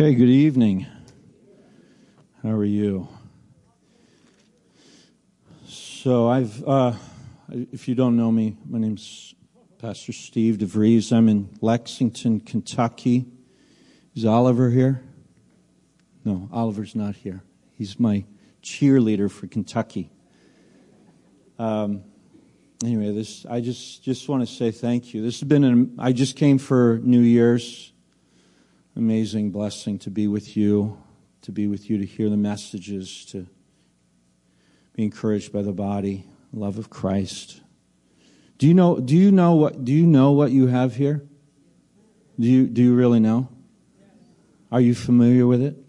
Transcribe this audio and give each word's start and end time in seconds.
Okay, 0.00 0.14
good 0.14 0.30
evening. 0.30 0.86
How 2.42 2.52
are 2.52 2.64
you? 2.64 3.06
So, 5.68 6.26
I've, 6.26 6.66
uh, 6.66 6.94
if 7.50 7.86
you 7.86 7.94
don't 7.94 8.16
know 8.16 8.32
me, 8.32 8.56
my 8.66 8.78
name's 8.78 9.34
Pastor 9.76 10.14
Steve 10.14 10.56
DeVries. 10.56 11.14
I'm 11.14 11.28
in 11.28 11.50
Lexington, 11.60 12.40
Kentucky. 12.40 13.26
Is 14.16 14.24
Oliver 14.24 14.70
here? 14.70 15.04
No, 16.24 16.48
Oliver's 16.50 16.94
not 16.94 17.14
here. 17.14 17.42
He's 17.76 18.00
my 18.00 18.24
cheerleader 18.62 19.30
for 19.30 19.48
Kentucky. 19.48 20.10
Um, 21.58 22.04
anyway, 22.82 23.12
this 23.12 23.44
I 23.44 23.60
just 23.60 24.02
just 24.02 24.30
want 24.30 24.48
to 24.48 24.50
say 24.50 24.70
thank 24.70 25.12
you. 25.12 25.20
This 25.20 25.40
has 25.40 25.46
been 25.46 25.62
an, 25.62 25.96
I 25.98 26.12
just 26.12 26.36
came 26.36 26.56
for 26.56 26.98
New 27.02 27.20
Year's. 27.20 27.92
Amazing 29.00 29.50
blessing 29.50 29.98
to 30.00 30.10
be 30.10 30.28
with 30.28 30.58
you, 30.58 30.98
to 31.40 31.52
be 31.52 31.66
with 31.66 31.88
you 31.88 31.96
to 31.96 32.04
hear 32.04 32.28
the 32.28 32.36
messages, 32.36 33.24
to 33.30 33.46
be 34.92 35.04
encouraged 35.04 35.54
by 35.54 35.62
the 35.62 35.72
body, 35.72 36.26
love 36.52 36.76
of 36.76 36.90
Christ. 36.90 37.62
Do 38.58 38.66
you 38.66 38.74
know? 38.74 39.00
Do 39.00 39.16
you 39.16 39.32
know 39.32 39.54
what? 39.54 39.86
Do 39.86 39.92
you 39.94 40.06
know 40.06 40.32
what 40.32 40.50
you 40.50 40.66
have 40.66 40.96
here? 40.96 41.26
Do 42.38 42.46
you 42.46 42.66
do 42.66 42.82
you 42.82 42.94
really 42.94 43.20
know? 43.20 43.48
Are 44.70 44.82
you 44.82 44.94
familiar 44.94 45.46
with 45.46 45.62
it? 45.62 45.82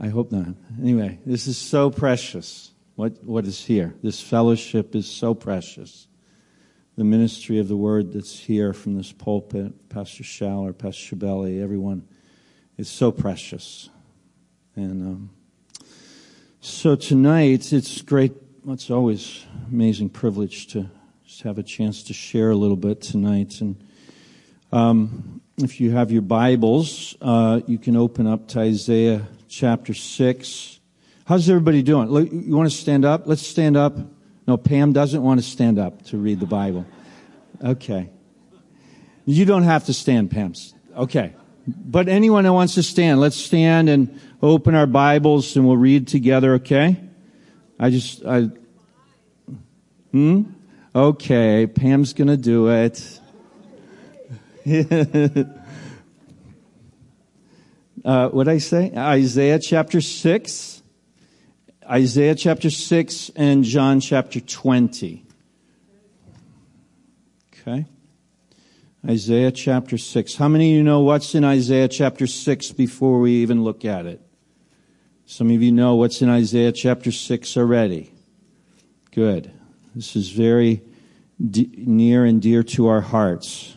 I 0.00 0.08
hope 0.08 0.32
not. 0.32 0.48
Anyway, 0.82 1.20
this 1.24 1.46
is 1.46 1.56
so 1.56 1.90
precious. 1.90 2.72
What 2.96 3.22
what 3.22 3.44
is 3.44 3.64
here? 3.64 3.94
This 4.02 4.20
fellowship 4.20 4.96
is 4.96 5.06
so 5.06 5.32
precious. 5.32 6.08
The 6.96 7.04
ministry 7.04 7.60
of 7.60 7.68
the 7.68 7.76
word 7.76 8.12
that's 8.12 8.36
here 8.36 8.72
from 8.72 8.96
this 8.96 9.12
pulpit, 9.12 9.88
Pastor 9.90 10.24
Schaller, 10.24 10.76
Pastor 10.76 11.14
Shabelli, 11.14 11.62
everyone, 11.62 12.08
is 12.76 12.88
so 12.88 13.10
precious. 13.10 13.88
And 14.74 15.02
um, 15.02 15.30
so 16.60 16.96
tonight, 16.96 17.72
it's 17.72 18.02
great. 18.02 18.32
It's 18.68 18.90
always 18.90 19.44
amazing 19.70 20.10
privilege 20.10 20.66
to 20.68 20.90
just 21.24 21.42
have 21.42 21.58
a 21.58 21.62
chance 21.62 22.02
to 22.04 22.12
share 22.12 22.50
a 22.50 22.56
little 22.56 22.76
bit 22.76 23.00
tonight. 23.00 23.60
And 23.60 23.82
um, 24.72 25.40
if 25.56 25.80
you 25.80 25.92
have 25.92 26.10
your 26.10 26.22
Bibles, 26.22 27.16
uh, 27.20 27.60
you 27.66 27.78
can 27.78 27.96
open 27.96 28.26
up 28.26 28.48
to 28.48 28.60
Isaiah 28.60 29.26
chapter 29.48 29.94
six. 29.94 30.80
How's 31.24 31.48
everybody 31.48 31.82
doing? 31.82 32.08
You 32.46 32.56
want 32.56 32.70
to 32.70 32.76
stand 32.76 33.04
up? 33.04 33.26
Let's 33.26 33.46
stand 33.46 33.76
up. 33.76 33.96
No, 34.46 34.56
Pam 34.56 34.92
doesn't 34.92 35.22
want 35.22 35.40
to 35.40 35.46
stand 35.46 35.78
up 35.78 36.04
to 36.06 36.18
read 36.18 36.40
the 36.40 36.46
Bible. 36.46 36.84
Okay. 37.64 38.10
You 39.24 39.44
don't 39.44 39.64
have 39.64 39.86
to 39.86 39.92
stand, 39.92 40.30
Pam. 40.30 40.52
Okay. 40.96 41.34
But 41.66 42.08
anyone 42.08 42.44
that 42.44 42.52
wants 42.52 42.74
to 42.74 42.82
stand, 42.82 43.20
let's 43.20 43.36
stand 43.36 43.88
and 43.88 44.20
open 44.40 44.74
our 44.74 44.86
Bibles 44.86 45.56
and 45.56 45.66
we'll 45.66 45.76
read 45.76 46.06
together, 46.06 46.54
okay? 46.54 47.00
I 47.78 47.90
just, 47.90 48.24
I, 48.24 48.50
hmm? 50.12 50.42
Okay, 50.94 51.66
Pam's 51.66 52.12
gonna 52.12 52.36
do 52.36 52.68
it. 52.70 53.20
uh, 58.04 58.28
what 58.28 58.48
I 58.48 58.58
say? 58.58 58.92
Isaiah 58.96 59.58
chapter 59.58 60.00
6, 60.00 60.82
Isaiah 61.90 62.34
chapter 62.34 62.70
6 62.70 63.30
and 63.36 63.64
John 63.64 64.00
chapter 64.00 64.40
20. 64.40 65.24
Okay. 67.52 67.86
Isaiah 69.08 69.52
chapter 69.52 69.96
6. 69.96 70.34
How 70.34 70.48
many 70.48 70.72
of 70.72 70.76
you 70.78 70.82
know 70.82 70.98
what's 70.98 71.36
in 71.36 71.44
Isaiah 71.44 71.86
chapter 71.86 72.26
6 72.26 72.72
before 72.72 73.20
we 73.20 73.34
even 73.34 73.62
look 73.62 73.84
at 73.84 74.04
it? 74.04 74.20
Some 75.26 75.48
of 75.50 75.62
you 75.62 75.70
know 75.70 75.94
what's 75.94 76.22
in 76.22 76.28
Isaiah 76.28 76.72
chapter 76.72 77.12
6 77.12 77.56
already. 77.56 78.12
Good. 79.12 79.52
This 79.94 80.16
is 80.16 80.30
very 80.30 80.82
near 81.38 82.24
and 82.24 82.42
dear 82.42 82.64
to 82.64 82.88
our 82.88 83.00
hearts. 83.00 83.76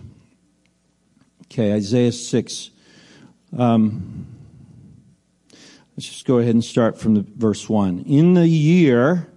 Okay, 1.46 1.74
Isaiah 1.74 2.12
6. 2.12 2.72
Um, 3.56 4.26
let's 5.96 6.08
just 6.08 6.26
go 6.26 6.40
ahead 6.40 6.56
and 6.56 6.66
start 6.66 7.00
from 7.00 7.14
the 7.14 7.26
verse 7.36 7.70
1. 7.70 8.00
In 8.08 8.34
the 8.34 8.48
year 8.48 9.28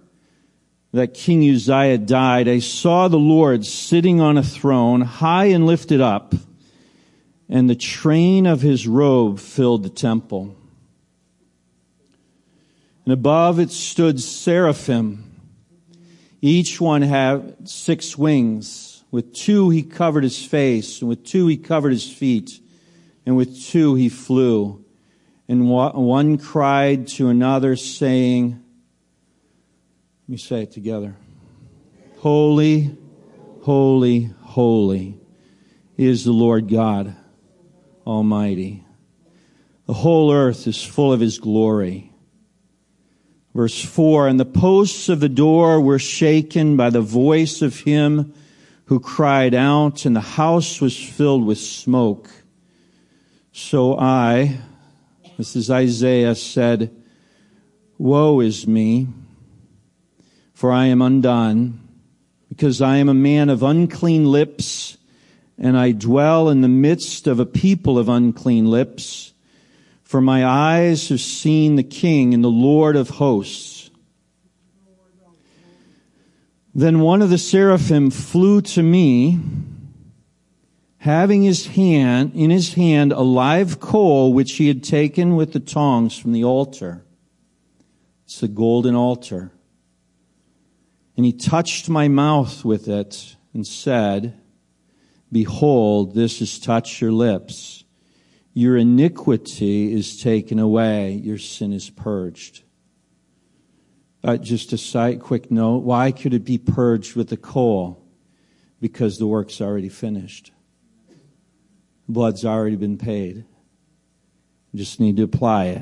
that 0.93 1.15
King 1.15 1.49
Uzziah 1.49 1.97
died, 1.97 2.47
I 2.47 2.59
saw 2.59 3.07
the 3.07 3.17
Lord 3.17 3.65
sitting 3.65 4.21
on 4.21 4.37
a 4.37 4.43
throne, 4.43 5.01
high 5.01 5.45
and 5.45 5.65
lifted 5.65 5.99
up, 5.99 6.35
and 7.49 7.67
the 7.67 7.75
train 7.75 8.45
of 8.45 8.61
his 8.61 8.87
robe 8.87 9.39
filled 9.39 9.83
the 9.83 9.89
temple. 9.89 10.55
And 13.05 13.13
above 13.13 13.59
it 13.59 13.71
stood 13.71 14.21
seraphim. 14.21 15.31
Each 16.41 16.79
one 16.79 17.01
had 17.01 17.67
six 17.67 18.17
wings. 18.17 19.03
With 19.09 19.33
two 19.33 19.69
he 19.71 19.83
covered 19.83 20.23
his 20.23 20.45
face, 20.45 21.01
and 21.01 21.09
with 21.09 21.25
two 21.25 21.47
he 21.47 21.57
covered 21.57 21.91
his 21.91 22.09
feet, 22.09 22.59
and 23.25 23.35
with 23.35 23.63
two 23.63 23.95
he 23.95 24.09
flew. 24.09 24.85
And 25.47 25.69
one 25.69 26.37
cried 26.37 27.07
to 27.09 27.29
another, 27.29 27.75
saying, 27.75 28.62
let 30.23 30.29
me 30.29 30.37
say 30.37 30.61
it 30.63 30.71
together. 30.71 31.17
Holy, 32.19 32.95
holy, 33.61 34.29
holy 34.39 35.19
is 35.97 36.23
the 36.23 36.31
Lord 36.31 36.69
God 36.69 37.13
Almighty. 38.07 38.85
The 39.85 39.93
whole 39.93 40.31
earth 40.31 40.65
is 40.65 40.81
full 40.81 41.11
of 41.11 41.19
His 41.19 41.39
glory. 41.39 42.13
Verse 43.53 43.83
4 43.83 44.29
And 44.29 44.39
the 44.39 44.45
posts 44.45 45.09
of 45.09 45.19
the 45.19 45.27
door 45.27 45.81
were 45.81 45.99
shaken 45.99 46.77
by 46.77 46.89
the 46.89 47.01
voice 47.01 47.61
of 47.61 47.81
him 47.81 48.33
who 48.85 49.01
cried 49.01 49.53
out, 49.53 50.05
and 50.05 50.15
the 50.15 50.21
house 50.21 50.79
was 50.79 50.97
filled 50.97 51.45
with 51.45 51.57
smoke. 51.57 52.29
So 53.51 53.99
I, 53.99 54.57
this 55.37 55.57
is 55.57 55.69
Isaiah, 55.69 56.35
said, 56.35 56.95
Woe 57.97 58.39
is 58.39 58.65
me! 58.65 59.09
For 60.53 60.71
I 60.71 60.85
am 60.85 61.01
undone, 61.01 61.79
because 62.47 62.81
I 62.81 62.97
am 62.97 63.09
a 63.09 63.13
man 63.13 63.49
of 63.49 63.63
unclean 63.63 64.25
lips, 64.25 64.97
and 65.57 65.77
I 65.77 65.91
dwell 65.91 66.49
in 66.49 66.61
the 66.61 66.67
midst 66.67 67.27
of 67.27 67.39
a 67.39 67.45
people 67.45 67.97
of 67.97 68.09
unclean 68.09 68.69
lips. 68.69 69.33
For 70.03 70.21
my 70.21 70.45
eyes 70.45 71.09
have 71.09 71.21
seen 71.21 71.75
the 71.75 71.83
King 71.83 72.33
and 72.33 72.43
the 72.43 72.49
Lord 72.49 72.95
of 72.95 73.09
hosts. 73.09 73.89
Then 76.75 76.99
one 76.99 77.21
of 77.21 77.29
the 77.29 77.37
seraphim 77.37 78.11
flew 78.11 78.61
to 78.61 78.83
me, 78.83 79.39
having 80.97 81.43
his 81.43 81.67
hand, 81.67 82.31
in 82.35 82.49
his 82.49 82.75
hand 82.75 83.11
a 83.11 83.21
live 83.21 83.79
coal 83.79 84.33
which 84.33 84.53
he 84.53 84.67
had 84.67 84.83
taken 84.83 85.35
with 85.35 85.53
the 85.53 85.59
tongs 85.59 86.17
from 86.17 86.31
the 86.31 86.43
altar. 86.43 87.03
It's 88.25 88.39
the 88.39 88.47
golden 88.47 88.95
altar. 88.95 89.51
And 91.15 91.25
he 91.25 91.33
touched 91.33 91.89
my 91.89 92.07
mouth 92.07 92.65
with 92.65 92.87
it 92.87 93.35
and 93.53 93.65
said, 93.65 94.39
Behold, 95.31 96.15
this 96.15 96.39
has 96.39 96.59
touched 96.59 97.01
your 97.01 97.11
lips. 97.11 97.83
Your 98.53 98.77
iniquity 98.77 99.93
is 99.93 100.21
taken 100.21 100.59
away. 100.59 101.13
Your 101.13 101.37
sin 101.37 101.73
is 101.73 101.89
purged. 101.89 102.63
Uh, 104.23 104.37
just 104.37 104.73
a 104.73 104.77
side 104.77 105.19
quick 105.19 105.51
note. 105.51 105.79
Why 105.79 106.11
could 106.11 106.33
it 106.33 106.45
be 106.45 106.57
purged 106.57 107.15
with 107.15 107.29
the 107.29 107.37
coal? 107.37 108.05
Because 108.79 109.17
the 109.17 109.27
work's 109.27 109.59
already 109.59 109.89
finished. 109.89 110.51
Blood's 112.07 112.45
already 112.45 112.75
been 112.75 112.97
paid. 112.97 113.45
You 114.71 114.79
just 114.79 114.99
need 114.99 115.17
to 115.17 115.23
apply 115.23 115.65
it. 115.65 115.81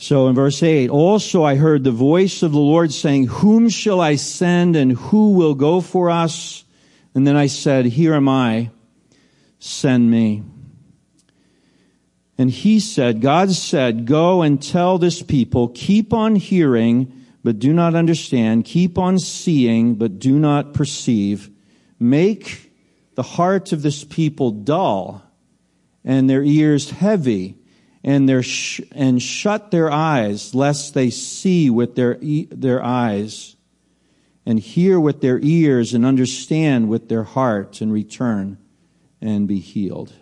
So 0.00 0.28
in 0.28 0.34
verse 0.34 0.62
8, 0.62 0.88
also 0.88 1.44
I 1.44 1.56
heard 1.56 1.84
the 1.84 1.90
voice 1.90 2.42
of 2.42 2.52
the 2.52 2.58
Lord 2.58 2.90
saying, 2.90 3.26
Whom 3.26 3.68
shall 3.68 4.00
I 4.00 4.16
send 4.16 4.74
and 4.74 4.92
who 4.92 5.34
will 5.34 5.54
go 5.54 5.82
for 5.82 6.08
us? 6.08 6.64
And 7.14 7.26
then 7.26 7.36
I 7.36 7.48
said, 7.48 7.84
Here 7.84 8.14
am 8.14 8.26
I, 8.26 8.70
send 9.58 10.10
me. 10.10 10.42
And 12.38 12.50
he 12.50 12.80
said, 12.80 13.20
God 13.20 13.50
said, 13.50 14.06
Go 14.06 14.40
and 14.40 14.62
tell 14.62 14.96
this 14.96 15.22
people, 15.22 15.68
keep 15.68 16.14
on 16.14 16.34
hearing, 16.34 17.12
but 17.44 17.58
do 17.58 17.74
not 17.74 17.94
understand, 17.94 18.64
keep 18.64 18.96
on 18.96 19.18
seeing, 19.18 19.96
but 19.96 20.18
do 20.18 20.38
not 20.38 20.72
perceive. 20.72 21.50
Make 21.98 22.72
the 23.16 23.22
heart 23.22 23.72
of 23.72 23.82
this 23.82 24.02
people 24.02 24.50
dull 24.50 25.22
and 26.02 26.30
their 26.30 26.42
ears 26.42 26.88
heavy 26.88 27.59
and 28.02 28.28
their 28.28 28.42
sh- 28.42 28.80
and 28.92 29.22
shut 29.22 29.70
their 29.70 29.90
eyes 29.90 30.54
lest 30.54 30.94
they 30.94 31.10
see 31.10 31.70
with 31.70 31.94
their 31.96 32.18
e- 32.20 32.48
their 32.50 32.82
eyes 32.82 33.56
and 34.46 34.58
hear 34.58 34.98
with 34.98 35.20
their 35.20 35.38
ears 35.42 35.94
and 35.94 36.04
understand 36.04 36.88
with 36.88 37.08
their 37.08 37.24
heart 37.24 37.80
and 37.80 37.92
return 37.92 38.58
and 39.20 39.46
be 39.46 39.60
healed. 39.60 40.12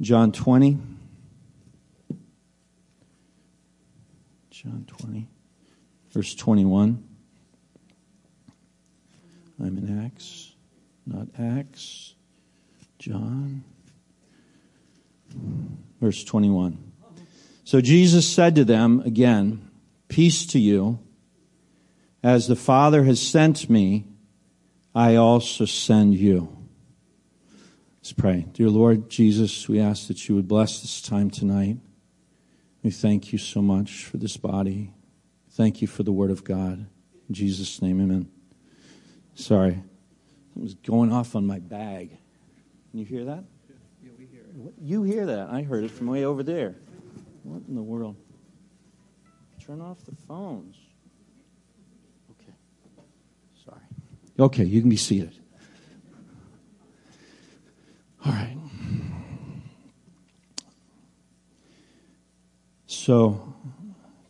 John 0.00 0.32
20. 0.32 0.78
John 4.50 4.84
20, 4.86 5.28
verse 6.10 6.36
21. 6.36 7.02
I'm 9.58 9.78
in 9.78 10.04
Acts, 10.04 10.52
not 11.04 11.26
Acts. 11.36 12.14
John, 12.98 13.64
verse 16.00 16.24
21. 16.24 16.78
So 17.64 17.80
Jesus 17.80 18.28
said 18.28 18.54
to 18.56 18.64
them 18.64 19.00
again, 19.04 19.68
Peace 20.08 20.44
to 20.46 20.58
you. 20.58 20.98
As 22.22 22.46
the 22.46 22.56
Father 22.56 23.04
has 23.04 23.20
sent 23.20 23.70
me, 23.70 24.06
I 24.94 25.16
also 25.16 25.64
send 25.64 26.14
you. 26.14 26.54
Let's 28.02 28.12
pray. 28.12 28.46
Dear 28.52 28.68
Lord 28.68 29.08
Jesus, 29.08 29.68
we 29.68 29.80
ask 29.80 30.08
that 30.08 30.28
you 30.28 30.34
would 30.34 30.48
bless 30.48 30.82
this 30.82 31.00
time 31.00 31.30
tonight. 31.30 31.78
We 32.82 32.90
thank 32.90 33.32
you 33.32 33.38
so 33.38 33.62
much 33.62 34.04
for 34.04 34.16
this 34.16 34.36
body. 34.36 34.92
Thank 35.52 35.80
you 35.80 35.88
for 35.88 36.02
the 36.02 36.12
word 36.12 36.30
of 36.30 36.44
God. 36.44 36.86
In 37.28 37.34
Jesus' 37.34 37.80
name, 37.80 38.00
amen. 38.00 38.28
Sorry. 39.34 39.82
I 40.56 40.60
was 40.60 40.74
going 40.74 41.12
off 41.12 41.36
on 41.36 41.46
my 41.46 41.60
bag. 41.60 42.10
Can 42.90 42.98
you 42.98 43.06
hear 43.06 43.24
that? 43.24 43.44
Yeah, 44.02 44.10
we 44.18 44.26
hear 44.26 44.40
it. 44.40 44.41
What? 44.41 44.41
You 44.80 45.02
hear 45.02 45.26
that? 45.26 45.48
I 45.50 45.62
heard 45.62 45.84
it 45.84 45.90
from 45.90 46.08
way 46.08 46.24
over 46.24 46.42
there. 46.42 46.74
What 47.42 47.62
in 47.68 47.74
the 47.74 47.82
world? 47.82 48.16
Turn 49.64 49.80
off 49.80 50.04
the 50.04 50.14
phones. 50.28 50.76
Okay. 52.30 52.52
Sorry. 53.64 53.80
Okay, 54.38 54.64
you 54.64 54.80
can 54.80 54.90
be 54.90 54.96
seated. 54.96 55.32
All 58.24 58.32
right. 58.32 58.56
So, 62.86 63.54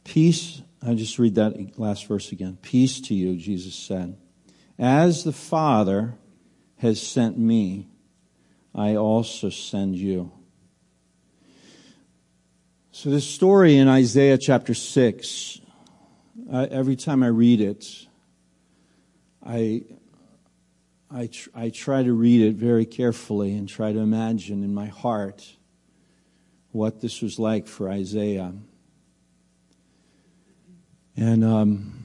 peace, 0.05 0.63
I 0.81 0.95
just 0.95 1.19
read 1.19 1.35
that 1.35 1.79
last 1.79 2.07
verse 2.07 2.33
again. 2.33 2.59
Peace 2.63 3.01
to 3.03 3.15
you, 3.15 3.37
Jesus 3.37 3.75
said. 3.75 4.17
As 4.79 5.25
the 5.25 5.33
Father 5.33 6.15
has 6.79 7.01
sent 7.01 7.39
me, 7.39 7.89
I 8.75 8.97
also 8.97 9.51
send 9.51 9.97
you. 9.97 10.33
So, 12.91 13.11
this 13.11 13.27
story 13.27 13.77
in 13.79 13.89
Isaiah 13.89 14.39
chapter 14.39 14.75
6, 14.75 15.61
uh, 16.53 16.67
every 16.71 16.97
time 16.97 17.23
I 17.23 17.29
read 17.29 17.61
it, 17.61 17.87
I, 19.45 19.85
I, 21.11 21.27
tr- 21.27 21.51
I 21.55 21.71
try 21.71 22.03
to 22.03 22.13
read 22.13 22.43
it 22.43 22.55
very 22.55 22.87
carefully 22.87 23.55
and 23.57 23.69
try 23.69 23.93
to 23.93 23.99
imagine 23.99 24.63
in 24.63 24.75
my 24.75 24.87
heart 24.87 25.57
what 26.71 27.01
this 27.01 27.21
was 27.21 27.39
like 27.39 27.67
for 27.67 27.91
Isaiah. 27.91 28.53
And 31.17 31.45
um, 31.45 32.01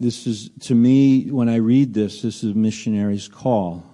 this 0.00 0.26
is, 0.26 0.48
to 0.60 0.74
me, 0.74 1.30
when 1.30 1.50
I 1.50 1.56
read 1.56 1.92
this, 1.92 2.22
this 2.22 2.42
is 2.42 2.52
a 2.52 2.58
missionary's 2.58 3.28
call. 3.28 3.84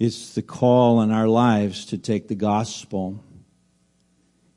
It's 0.00 0.34
the 0.34 0.42
call 0.42 1.00
in 1.02 1.12
our 1.12 1.28
lives 1.28 1.86
to 1.86 1.98
take 1.98 2.26
the 2.26 2.34
gospel 2.34 3.22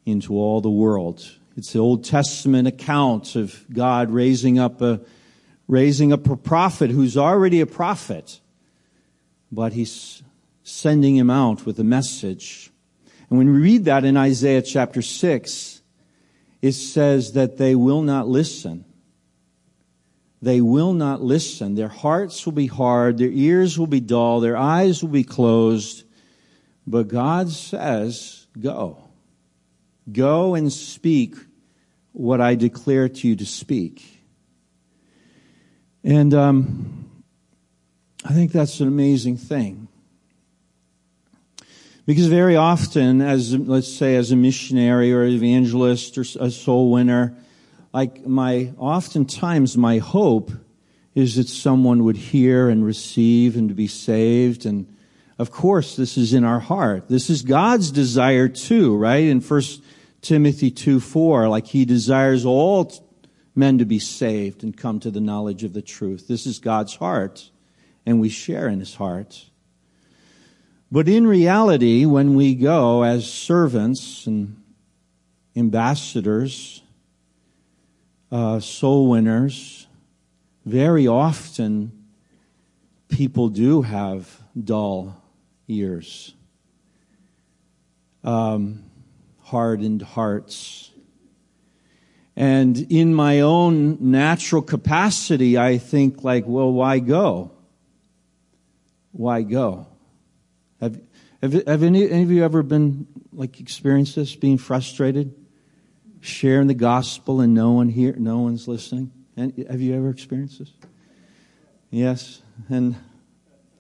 into 0.04 0.34
all 0.34 0.62
the 0.62 0.70
world. 0.72 1.24
It's 1.56 1.74
the 1.74 1.80
Old 1.80 2.04
Testament 2.04 2.68
account 2.68 3.36
of 3.36 3.64
God 3.72 4.10
raising 4.10 4.58
up 4.58 4.82
a 4.82 5.02
raising 5.68 6.12
up 6.12 6.28
a 6.28 6.36
prophet 6.36 6.92
who's 6.92 7.18
already 7.18 7.62
a 7.62 7.66
prophet, 7.66 8.40
but 9.52 9.74
he's 9.74 10.24
sending 10.64 11.16
him 11.16 11.30
out 11.30 11.66
with 11.66 11.80
a 11.80 11.84
message. 11.84 12.72
And 13.30 13.38
when 13.38 13.52
we 13.52 13.60
read 13.60 13.86
that 13.86 14.06
in 14.06 14.18
Isaiah 14.18 14.62
chapter 14.62 15.02
6, 15.02 15.82
it 16.62 16.72
says 16.74 17.34
that 17.34 17.58
they 17.58 17.76
will 17.76 18.02
not 18.02 18.28
listen. 18.28 18.86
They 20.42 20.62
will 20.62 20.94
not 20.94 21.22
listen. 21.22 21.76
Their 21.76 21.88
hearts 21.88 22.46
will 22.46 22.54
be 22.54 22.68
hard, 22.68 23.18
their 23.18 23.32
ears 23.32 23.80
will 23.80 23.88
be 23.88 24.00
dull, 24.00 24.40
their 24.40 24.58
eyes 24.58 25.02
will 25.02 25.12
be 25.12 25.24
closed. 25.24 26.04
But 26.86 27.08
God 27.08 27.50
says, 27.50 28.48
Go. 28.60 28.98
Go 30.12 30.54
and 30.56 30.72
speak 30.72 31.36
what 32.12 32.40
I 32.40 32.56
declare 32.56 33.10
to 33.10 33.28
you 33.28 33.36
to 33.36 33.46
speak. 33.46 34.22
And 36.04 36.34
um, 36.34 37.10
I 38.24 38.34
think 38.34 38.52
that's 38.52 38.80
an 38.80 38.88
amazing 38.88 39.38
thing. 39.38 39.88
Because 42.06 42.28
very 42.28 42.56
often, 42.56 43.22
as 43.22 43.56
let's 43.56 43.92
say, 43.92 44.16
as 44.16 44.32
a 44.32 44.36
missionary 44.36 45.12
or 45.12 45.24
evangelist 45.24 46.18
or 46.20 46.26
a 46.40 46.52
soul 46.52 46.92
winner, 46.92 47.36
like 47.96 48.26
my, 48.26 48.74
oftentimes 48.78 49.78
my 49.78 50.00
hope 50.00 50.52
is 51.14 51.38
that 51.38 51.48
someone 51.48 52.04
would 52.04 52.18
hear 52.18 52.68
and 52.68 52.86
receive 52.86 53.56
and 53.56 53.70
to 53.70 53.74
be 53.74 53.88
saved. 53.88 54.66
And 54.66 54.94
of 55.40 55.50
course, 55.50 55.96
this 55.96 56.18
is 56.18 56.34
in 56.34 56.44
our 56.44 56.60
heart. 56.60 57.08
This 57.08 57.30
is 57.30 57.42
God's 57.42 57.92
desire 57.92 58.50
too, 58.50 58.98
right? 58.98 59.24
In 59.24 59.40
First 59.40 59.82
Timothy 60.22 60.72
2 60.72 61.00
4, 61.00 61.48
like 61.48 61.68
he 61.68 61.86
desires 61.86 62.46
all 62.46 62.92
men 63.56 63.78
to 63.78 63.86
be 63.86 64.00
saved 64.00 64.62
and 64.66 64.76
come 64.76 65.00
to 65.00 65.10
the 65.10 65.22
knowledge 65.22 65.64
of 65.64 65.72
the 65.72 65.82
truth. 65.82 66.28
This 66.28 66.46
is 66.46 66.60
God's 66.60 66.96
heart, 66.98 67.50
and 68.06 68.20
we 68.20 68.28
share 68.28 68.68
in 68.68 68.82
his 68.82 68.96
heart. 68.96 69.46
But 70.92 71.08
in 71.08 71.26
reality, 71.26 72.06
when 72.06 72.36
we 72.36 72.56
go 72.56 73.04
as 73.04 73.32
servants 73.32 74.28
and 74.28 74.62
ambassadors, 75.56 76.82
uh, 78.32 78.60
soul 78.60 79.10
winners, 79.10 79.88
very 80.66 81.08
often 81.08 81.92
people 83.08 83.50
do 83.50 83.82
have 83.84 84.42
dull 84.62 85.22
ears, 85.68 86.34
um, 88.24 88.84
hardened 89.44 90.02
hearts. 90.02 90.92
And 92.36 92.78
in 92.92 93.14
my 93.14 93.42
own 93.42 93.98
natural 94.12 94.62
capacity, 94.62 95.58
I 95.58 95.78
think 95.78 96.24
like, 96.24 96.46
well, 96.48 96.72
why 96.72 97.00
go? 97.00 97.52
Why 99.12 99.44
go? 99.44 99.88
Have, 100.82 101.00
have, 101.42 101.54
have 101.66 101.84
any, 101.84 102.10
any 102.10 102.24
of 102.24 102.32
you 102.32 102.44
ever 102.44 102.62
been 102.64 103.08
like 103.32 103.60
experienced 103.60 104.16
this, 104.16 104.36
being 104.36 104.58
frustrated, 104.58 105.34
sharing 106.26 106.68
the 106.68 106.74
gospel 106.74 107.42
and 107.42 107.54
no 107.54 107.72
one 107.72 107.90
here, 107.90 108.16
no 108.18 108.40
one's 108.40 108.68
listening? 108.68 109.12
And 109.38 109.66
have 109.70 109.82
you 109.82 109.96
ever 109.96 110.10
experienced 110.10 110.60
this? 110.60 110.72
Yes, 111.90 112.42
and 112.70 112.96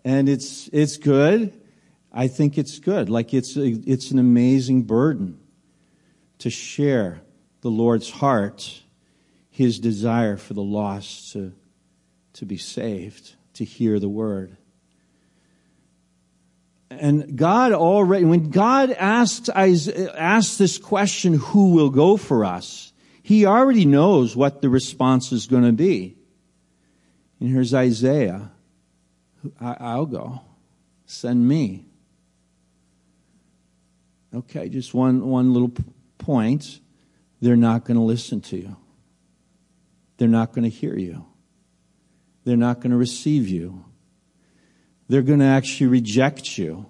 and 0.03 0.29
it's 0.29 0.69
it's 0.71 0.97
good. 0.97 1.53
I 2.11 2.27
think 2.27 2.57
it's 2.57 2.79
good. 2.79 3.09
Like 3.09 3.33
it's 3.33 3.57
a, 3.57 3.65
it's 3.65 4.11
an 4.11 4.19
amazing 4.19 4.83
burden 4.83 5.39
to 6.39 6.49
share 6.49 7.21
the 7.61 7.69
Lord's 7.69 8.09
heart, 8.09 8.81
His 9.49 9.79
desire 9.79 10.37
for 10.37 10.53
the 10.53 10.63
lost 10.63 11.33
to 11.33 11.53
to 12.33 12.45
be 12.45 12.57
saved, 12.57 13.35
to 13.53 13.65
hear 13.65 13.99
the 13.99 14.09
word. 14.09 14.57
And 16.99 17.37
God 17.37 17.71
already, 17.71 18.25
when 18.25 18.49
God 18.49 18.91
asked, 18.91 19.49
asked 19.49 20.57
this 20.57 20.77
question, 20.77 21.33
who 21.35 21.71
will 21.71 21.89
go 21.89 22.17
for 22.17 22.45
us? 22.45 22.93
He 23.21 23.45
already 23.45 23.85
knows 23.85 24.35
what 24.35 24.61
the 24.61 24.69
response 24.69 25.31
is 25.31 25.47
going 25.47 25.63
to 25.63 25.71
be. 25.71 26.17
And 27.39 27.49
here's 27.49 27.73
Isaiah. 27.73 28.51
I'll 29.59 30.05
go. 30.05 30.41
Send 31.05 31.47
me. 31.47 31.85
Okay, 34.33 34.69
just 34.69 34.93
one, 34.93 35.25
one 35.27 35.53
little 35.53 35.71
point. 36.17 36.81
They're 37.41 37.55
not 37.55 37.85
going 37.85 37.97
to 37.97 38.03
listen 38.03 38.41
to 38.41 38.57
you. 38.57 38.75
They're 40.17 40.27
not 40.27 40.53
going 40.53 40.63
to 40.63 40.69
hear 40.69 40.97
you. 40.97 41.25
They're 42.43 42.57
not 42.57 42.79
going 42.79 42.91
to 42.91 42.97
receive 42.97 43.49
you 43.49 43.85
they're 45.07 45.21
going 45.21 45.39
to 45.39 45.45
actually 45.45 45.87
reject 45.87 46.57
you. 46.57 46.85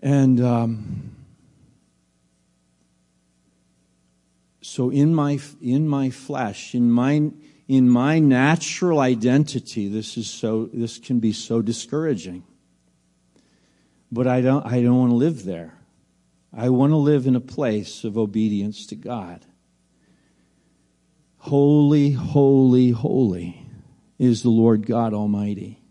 And 0.00 0.40
um, 0.40 1.16
so, 4.60 4.90
in 4.90 5.14
my 5.14 5.38
in 5.60 5.88
my 5.88 6.10
flesh, 6.10 6.74
in 6.74 6.90
my 6.90 7.30
in 7.68 7.88
my 7.88 8.18
natural 8.18 8.98
identity, 8.98 9.86
this 9.86 10.16
is 10.16 10.28
so 10.28 10.68
this 10.72 10.98
can 10.98 11.20
be 11.20 11.32
so 11.32 11.62
discouraging. 11.62 12.42
But 14.10 14.26
I 14.26 14.40
don't 14.40 14.66
I 14.66 14.82
don't 14.82 14.98
want 14.98 15.10
to 15.10 15.16
live 15.16 15.44
there. 15.44 15.74
I 16.52 16.68
want 16.70 16.90
to 16.90 16.96
live 16.96 17.26
in 17.26 17.36
a 17.36 17.40
place 17.40 18.02
of 18.02 18.18
obedience 18.18 18.86
to 18.86 18.96
God. 18.96 19.46
Holy, 21.38 22.10
holy, 22.10 22.90
holy 22.90 23.61
is 24.22 24.42
the 24.42 24.50
Lord 24.50 24.86
God 24.86 25.12
Almighty. 25.12 25.82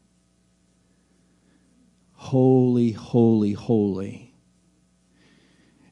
holy, 2.22 2.92
holy, 2.92 3.52
holy. 3.54 4.32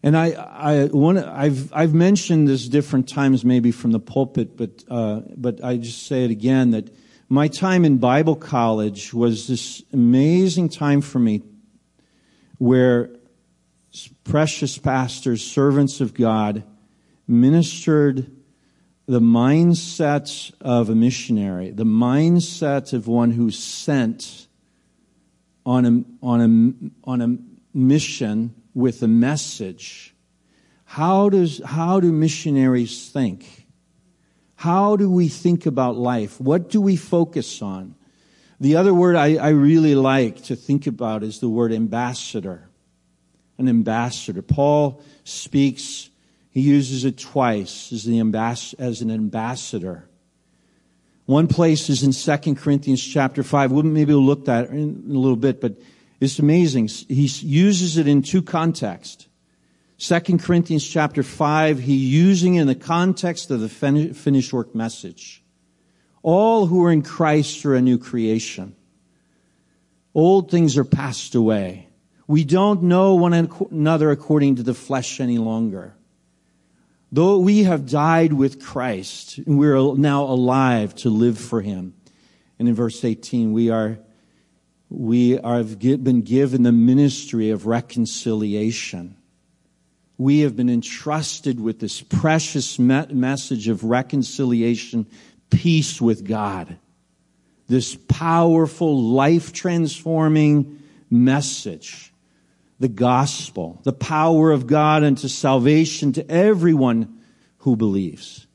And 0.03 0.15
I, 0.15 0.27
I 0.27 0.85
want 0.85 1.17
I've, 1.17 1.73
I've 1.73 1.93
mentioned 1.93 2.47
this 2.47 2.67
different 2.67 3.09
times, 3.09 3.43
maybe 3.43 3.71
from 3.71 3.91
the 3.91 3.99
pulpit, 3.99 4.55
but, 4.55 4.83
uh, 4.89 5.21
but 5.35 5.63
I 5.63 5.77
just 5.77 6.05
say 6.05 6.23
it 6.23 6.31
again 6.31 6.71
that 6.71 6.95
my 7.29 7.47
time 7.47 7.83
in 7.83 7.97
Bible 7.97 8.35
college 8.35 9.11
was 9.11 9.47
this 9.47 9.81
amazing 9.91 10.69
time 10.69 11.01
for 11.01 11.17
me 11.17 11.41
where 12.59 13.09
precious 14.23 14.77
pastors, 14.77 15.43
servants 15.43 15.99
of 15.99 16.13
God, 16.13 16.63
ministered 17.27 18.31
the 19.09 19.19
mindset 19.19 20.53
of 20.61 20.87
a 20.87 20.93
missionary, 20.93 21.71
the 21.71 21.83
mindset 21.83 22.93
of 22.93 23.07
one 23.07 23.31
who's 23.31 23.57
sent 23.57 24.45
on 25.65 25.83
a, 25.83 26.03
on 26.23 26.41
a, 26.41 27.09
on 27.09 27.21
a 27.21 27.37
mission 27.75 28.53
with 28.75 29.01
a 29.01 29.07
message. 29.07 30.13
How 30.85 31.27
does, 31.29 31.59
how 31.65 31.99
do 31.99 32.11
missionaries 32.11 33.09
think? 33.09 33.65
How 34.57 34.95
do 34.95 35.09
we 35.09 35.27
think 35.27 35.65
about 35.65 35.95
life? 35.97 36.39
What 36.39 36.69
do 36.69 36.79
we 36.79 36.95
focus 36.95 37.63
on? 37.63 37.95
The 38.59 38.75
other 38.75 38.93
word 38.93 39.15
I, 39.15 39.37
I 39.37 39.49
really 39.49 39.95
like 39.95 40.43
to 40.43 40.55
think 40.55 40.85
about 40.85 41.23
is 41.23 41.39
the 41.39 41.49
word 41.49 41.73
ambassador. 41.73 42.69
An 43.57 43.69
ambassador. 43.69 44.43
Paul 44.43 45.01
speaks, 45.23 46.11
he 46.51 46.61
uses 46.61 47.05
it 47.05 47.17
twice 47.17 47.91
as, 47.91 48.03
the 48.05 48.19
ambass- 48.19 48.75
as 48.79 49.01
an 49.01 49.11
ambassador. 49.11 50.09
One 51.25 51.47
place 51.47 51.89
is 51.89 52.03
in 52.03 52.11
2 52.11 52.55
Corinthians 52.55 53.03
chapter 53.03 53.43
5. 53.43 53.71
We'll 53.71 53.83
maybe 53.83 54.13
we'll 54.13 54.23
look 54.23 54.49
at 54.49 54.65
it 54.65 54.71
in 54.71 55.03
a 55.09 55.13
little 55.13 55.35
bit, 55.35 55.61
but 55.61 55.75
it's 56.19 56.39
amazing. 56.39 56.87
He 56.87 57.27
uses 57.27 57.97
it 57.97 58.07
in 58.07 58.23
two 58.23 58.41
contexts. 58.41 59.27
2 59.99 60.19
Corinthians 60.39 60.87
chapter 60.87 61.23
5, 61.23 61.79
he 61.79 61.93
using 61.93 62.55
it 62.55 62.61
in 62.61 62.67
the 62.67 62.73
context 62.73 63.51
of 63.51 63.59
the 63.59 63.69
finished 63.69 64.53
work 64.53 64.73
message. 64.73 65.43
All 66.23 66.65
who 66.65 66.83
are 66.85 66.91
in 66.91 67.01
Christ 67.01 67.65
are 67.65 67.75
a 67.75 67.81
new 67.81 67.97
creation. 67.97 68.75
Old 70.15 70.49
things 70.49 70.77
are 70.77 70.83
passed 70.83 71.35
away. 71.35 71.89
We 72.27 72.43
don't 72.43 72.83
know 72.83 73.15
one 73.15 73.33
another 73.33 74.11
according 74.11 74.55
to 74.55 74.63
the 74.63 74.73
flesh 74.73 75.19
any 75.19 75.37
longer. 75.37 75.95
Though 77.11 77.39
we 77.39 77.63
have 77.63 77.89
died 77.89 78.33
with 78.33 78.61
Christ, 78.61 79.39
and 79.39 79.57
we're 79.57 79.95
now 79.95 80.23
alive 80.25 80.93
to 80.95 81.09
live 81.09 81.39
for 81.39 81.61
Him. 81.61 81.95
And 82.59 82.67
in 82.67 82.75
verse 82.75 83.03
18, 83.03 83.51
we 83.51 83.71
are, 83.71 83.97
we 84.89 85.31
have 85.31 85.79
been 85.79 86.21
given 86.21 86.63
the 86.63 86.71
ministry 86.71 87.49
of 87.49 87.65
reconciliation. 87.65 89.17
We 90.17 90.41
have 90.41 90.55
been 90.55 90.69
entrusted 90.69 91.59
with 91.59 91.79
this 91.79 92.01
precious 92.01 92.77
message 92.77 93.67
of 93.69 93.83
reconciliation, 93.83 95.07
peace 95.49 95.99
with 95.99 96.27
God. 96.27 96.77
This 97.67 97.95
powerful, 97.95 99.01
life 99.01 99.53
transforming 99.53 100.83
message 101.09 102.13
the 102.79 102.87
gospel, 102.87 103.81
the 103.83 103.93
power 103.93 104.51
of 104.51 104.65
God 104.65 105.03
unto 105.03 105.27
salvation 105.27 106.13
to 106.13 106.31
everyone 106.31 107.19
who 107.59 107.75
believes. 107.75 108.47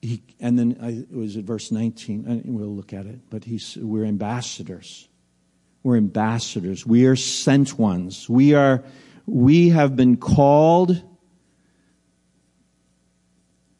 He, 0.00 0.22
and 0.38 0.56
then 0.58 0.78
I, 0.80 0.88
it 0.90 1.16
was 1.16 1.36
at 1.36 1.44
verse 1.44 1.72
19, 1.72 2.24
and 2.26 2.54
we'll 2.54 2.74
look 2.74 2.92
at 2.92 3.06
it, 3.06 3.18
but 3.28 3.44
he's, 3.44 3.76
we're 3.76 4.04
ambassadors. 4.04 5.08
We're 5.82 5.96
ambassadors. 5.96 6.86
We 6.86 7.06
are 7.06 7.16
sent 7.16 7.78
ones. 7.78 8.28
We 8.28 8.54
are, 8.54 8.84
we 9.26 9.70
have 9.70 9.96
been 9.96 10.16
called 10.16 11.02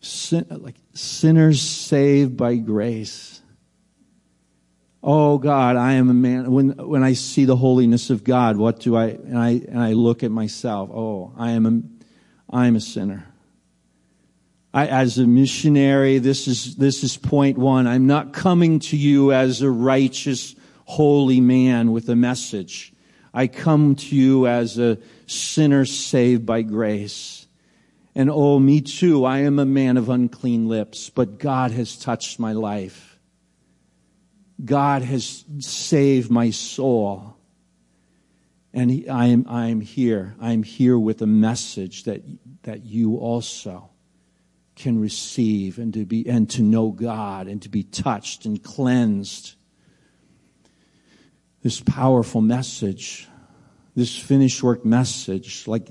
sin, 0.01 0.47
like 0.51 0.77
sinners 0.95 1.61
saved 1.61 2.37
by 2.37 2.57
grace. 2.57 3.41
Oh 5.03 5.39
God, 5.39 5.77
I 5.77 5.95
am 5.95 6.11
a 6.11 6.15
man. 6.15 6.51
When, 6.51 6.71
when 6.71 7.05
I 7.05 7.13
see 7.13 7.45
the 7.45 7.57
holiness 7.57 8.11
of 8.11 8.25
God, 8.25 8.57
what 8.57 8.81
do 8.81 8.97
I, 8.97 9.07
and 9.07 9.39
I, 9.39 9.51
and 9.51 9.81
I 9.81 9.93
look 9.93 10.23
at 10.25 10.31
myself, 10.31 10.91
oh, 10.91 11.33
I 11.37 11.53
am 11.53 11.67
a, 11.67 12.55
I 12.55 12.67
am 12.67 12.77
a 12.77 12.81
sinner. 12.81 13.27
I, 14.75 14.87
as 14.87 15.19
a 15.19 15.27
missionary, 15.27 16.19
this 16.19 16.47
is, 16.49 16.77
this 16.77 17.05
is 17.05 17.17
point 17.17 17.59
one. 17.59 17.87
I'm 17.87 18.07
not 18.07 18.33
coming 18.33 18.81
to 18.81 18.97
you 18.97 19.33
as 19.33 19.63
a 19.63 19.71
righteous, 19.71 20.55
holy 20.85 21.41
man 21.41 21.93
with 21.93 22.09
a 22.09 22.17
message. 22.17 22.93
I 23.33 23.47
come 23.47 23.95
to 23.95 24.17
you 24.17 24.47
as 24.47 24.79
a 24.79 24.99
sinner 25.27 25.85
saved 25.85 26.45
by 26.45 26.63
grace. 26.63 27.47
And 28.15 28.31
oh, 28.31 28.59
me 28.59 28.81
too, 28.81 29.25
I 29.25 29.41
am 29.41 29.59
a 29.61 29.65
man 29.65 29.97
of 29.97 30.09
unclean 30.09 30.69
lips, 30.69 31.09
but 31.09 31.39
God 31.39 31.71
has 31.71 31.97
touched 31.97 32.41
my 32.41 32.53
life. 32.53 33.18
God 34.65 35.03
has 35.03 35.45
saved 35.61 36.31
my 36.31 36.51
soul. 36.51 37.37
And 38.75 38.91
he, 38.91 39.09
I 39.09 39.27
am, 39.27 39.47
I 39.49 39.69
am 39.69 39.81
here. 39.81 40.35
I 40.41 40.53
am 40.53 40.63
here 40.63 40.99
with 40.99 41.23
a 41.23 41.27
message 41.27 42.05
that, 42.05 42.23
that 42.63 42.85
you 42.85 43.17
also 43.17 43.91
can 44.77 45.01
receive 45.01 45.79
and 45.79 45.93
to 45.95 46.05
be, 46.05 46.29
and 46.29 46.49
to 46.51 46.63
know 46.63 46.91
God 46.91 47.49
and 47.49 47.63
to 47.63 47.69
be 47.69 47.83
touched 47.83 48.45
and 48.45 48.63
cleansed. 48.63 49.55
This 51.63 51.81
powerful 51.81 52.41
message, 52.41 53.27
this 53.97 54.17
finished 54.17 54.63
work 54.63 54.85
message, 54.85 55.67
like, 55.67 55.89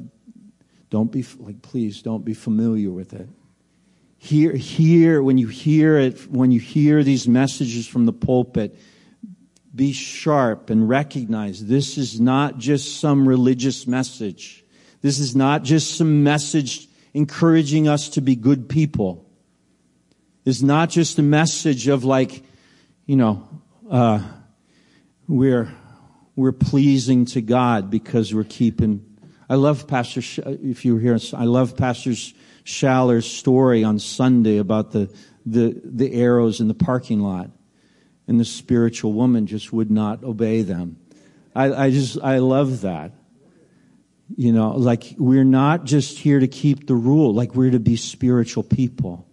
don't 0.90 1.12
be, 1.12 1.26
like, 1.40 1.62
please 1.62 2.02
don't 2.02 2.24
be 2.24 2.34
familiar 2.34 2.92
with 2.92 3.14
it 3.14 3.28
hear, 4.18 4.56
hear, 4.56 5.22
when 5.22 5.38
you 5.38 5.48
hear 5.48 5.98
it, 5.98 6.30
when 6.32 6.52
you 6.52 6.60
hear 6.60 7.04
these 7.04 7.28
messages 7.28 7.88
from 7.88 8.06
the 8.06 8.14
pulpit, 8.14 8.78
be 9.74 9.94
sharp 9.94 10.70
and 10.70 10.90
recognize 10.90 11.66
this 11.66 11.98
is 11.98 12.20
not 12.20 12.58
just 12.58 13.00
some 13.00 13.28
religious 13.28 13.86
message. 13.86 14.66
This 15.02 15.20
is 15.20 15.36
not 15.36 15.64
just 15.64 15.96
some 15.96 16.24
message 16.24 16.88
encouraging 17.14 17.88
us 17.88 18.10
to 18.10 18.22
be 18.22 18.36
good 18.36 18.68
people. 18.68 19.30
It's 20.46 20.62
not 20.62 20.90
just 20.90 21.20
a 21.20 21.24
message 21.24 21.88
of 21.88 22.04
like, 22.04 22.44
you 23.06 23.16
know, 23.16 23.48
uh, 23.90 24.22
we're, 25.28 25.72
we're 26.36 26.54
pleasing 26.54 27.26
to 27.26 27.42
God 27.42 27.92
because 27.92 28.34
we're 28.34 28.46
keeping. 28.46 29.18
I 29.50 29.56
love 29.56 29.88
Pastor, 29.88 30.22
if 30.46 30.86
you 30.86 30.96
were 30.96 31.00
here, 31.00 31.20
I 31.34 31.46
love 31.46 31.78
Pastor's 31.78 32.34
Schaller's 32.68 33.26
story 33.26 33.86
on 33.86 33.98
Sunday 33.98 34.58
about 34.58 34.92
the, 34.92 35.10
the, 35.46 35.80
the 35.86 36.14
arrows 36.14 36.60
in 36.60 36.68
the 36.68 36.74
parking 36.74 37.22
lot. 37.22 37.50
And 38.28 38.38
the 38.38 38.46
spiritual 38.46 39.14
woman 39.14 39.48
just 39.48 39.72
would 39.72 39.90
not 39.90 40.22
obey 40.22 40.64
them. 40.64 40.98
I, 41.56 41.86
I 41.86 41.92
just, 41.92 42.22
I 42.22 42.40
love 42.40 42.82
that. 42.82 43.14
You 44.36 44.52
know, 44.52 44.72
like 44.72 45.16
we're 45.18 45.46
not 45.46 45.86
just 45.86 46.18
here 46.18 46.42
to 46.42 46.48
keep 46.50 46.88
the 46.88 46.96
rule, 46.96 47.34
like 47.34 47.56
we're 47.56 47.72
to 47.72 47.80
be 47.80 47.96
spiritual 47.96 48.64
people. 48.64 49.26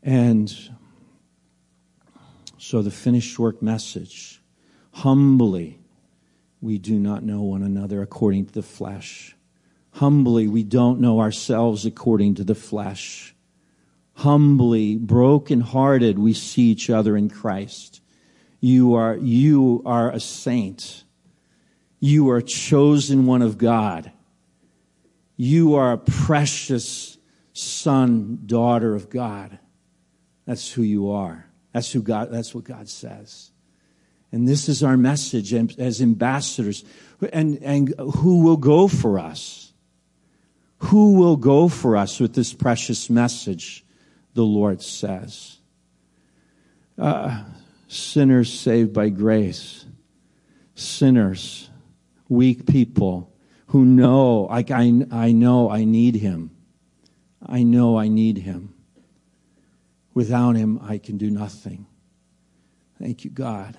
And 0.00 0.54
so 2.58 2.80
the 2.80 2.92
finished 2.92 3.40
work 3.40 3.60
message 3.60 4.40
humbly, 4.92 5.80
we 6.60 6.78
do 6.78 6.96
not 6.96 7.24
know 7.24 7.42
one 7.42 7.64
another 7.64 8.02
according 8.02 8.46
to 8.46 8.52
the 8.52 8.62
flesh. 8.62 9.34
Humbly, 9.92 10.46
we 10.46 10.62
don't 10.62 11.00
know 11.00 11.20
ourselves 11.20 11.84
according 11.84 12.36
to 12.36 12.44
the 12.44 12.54
flesh. 12.54 13.34
Humbly, 14.14 14.96
broken-hearted, 14.96 16.18
we 16.18 16.32
see 16.32 16.70
each 16.70 16.90
other 16.90 17.16
in 17.16 17.28
Christ. 17.28 18.00
You 18.60 18.94
are, 18.94 19.16
you 19.16 19.82
are 19.86 20.10
a 20.10 20.20
saint. 20.20 21.04
You 22.00 22.30
are 22.30 22.40
chosen 22.40 23.26
one 23.26 23.42
of 23.42 23.58
God. 23.58 24.12
You 25.36 25.74
are 25.76 25.92
a 25.92 25.98
precious 25.98 27.16
son, 27.52 28.40
daughter 28.46 28.94
of 28.94 29.08
God. 29.08 29.58
That's 30.46 30.72
who 30.72 30.82
you 30.82 31.10
are. 31.10 31.46
That's 31.72 31.92
who 31.92 32.02
God, 32.02 32.32
that's 32.32 32.54
what 32.54 32.64
God 32.64 32.88
says. 32.88 33.52
And 34.32 34.46
this 34.46 34.68
is 34.68 34.82
our 34.82 34.96
message 34.96 35.54
as 35.54 36.02
ambassadors. 36.02 36.84
And, 37.32 37.62
and 37.62 37.94
who 37.98 38.42
will 38.42 38.56
go 38.56 38.88
for 38.88 39.18
us? 39.18 39.67
Who 40.78 41.14
will 41.14 41.36
go 41.36 41.68
for 41.68 41.96
us 41.96 42.20
with 42.20 42.34
this 42.34 42.52
precious 42.52 43.10
message? 43.10 43.84
The 44.34 44.44
Lord 44.44 44.82
says. 44.82 45.58
Uh, 46.96 47.44
sinners 47.88 48.52
saved 48.52 48.92
by 48.92 49.08
grace. 49.08 49.84
Sinners, 50.74 51.68
weak 52.28 52.66
people 52.66 53.32
who 53.68 53.84
know, 53.84 54.42
like 54.42 54.70
I, 54.70 54.92
I 55.10 55.32
know 55.32 55.70
I 55.70 55.84
need 55.84 56.16
Him. 56.16 56.50
I 57.44 57.62
know 57.62 57.98
I 57.98 58.08
need 58.08 58.38
Him. 58.38 58.74
Without 60.14 60.56
Him, 60.56 60.80
I 60.82 60.98
can 60.98 61.18
do 61.18 61.30
nothing. 61.30 61.86
Thank 62.98 63.24
you, 63.24 63.30
God. 63.30 63.78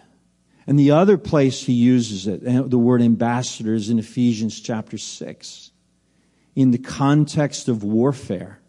And 0.67 0.77
the 0.77 0.91
other 0.91 1.17
place 1.17 1.63
he 1.63 1.73
uses 1.73 2.27
it, 2.27 2.43
the 2.43 2.77
word 2.77 3.01
ambassador, 3.01 3.73
is 3.73 3.89
in 3.89 3.97
Ephesians 3.97 4.61
chapter 4.61 4.97
6, 4.97 5.68
in 6.59 6.71
the 6.71 6.77
context 6.77 7.69
of 7.69 7.85
warfare. 7.85 8.59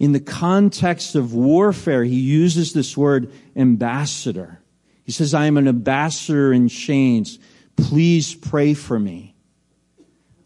In 0.00 0.10
the 0.10 0.18
context 0.18 1.14
of 1.14 1.32
warfare, 1.32 2.02
he 2.02 2.18
uses 2.18 2.72
this 2.72 2.96
word 2.96 3.32
ambassador. 3.54 4.60
He 5.04 5.12
says, 5.12 5.34
I 5.34 5.46
am 5.46 5.56
an 5.56 5.68
ambassador 5.68 6.52
in 6.52 6.66
chains. 6.66 7.38
Please 7.76 8.34
pray 8.34 8.74
for 8.74 8.98
me. 8.98 9.36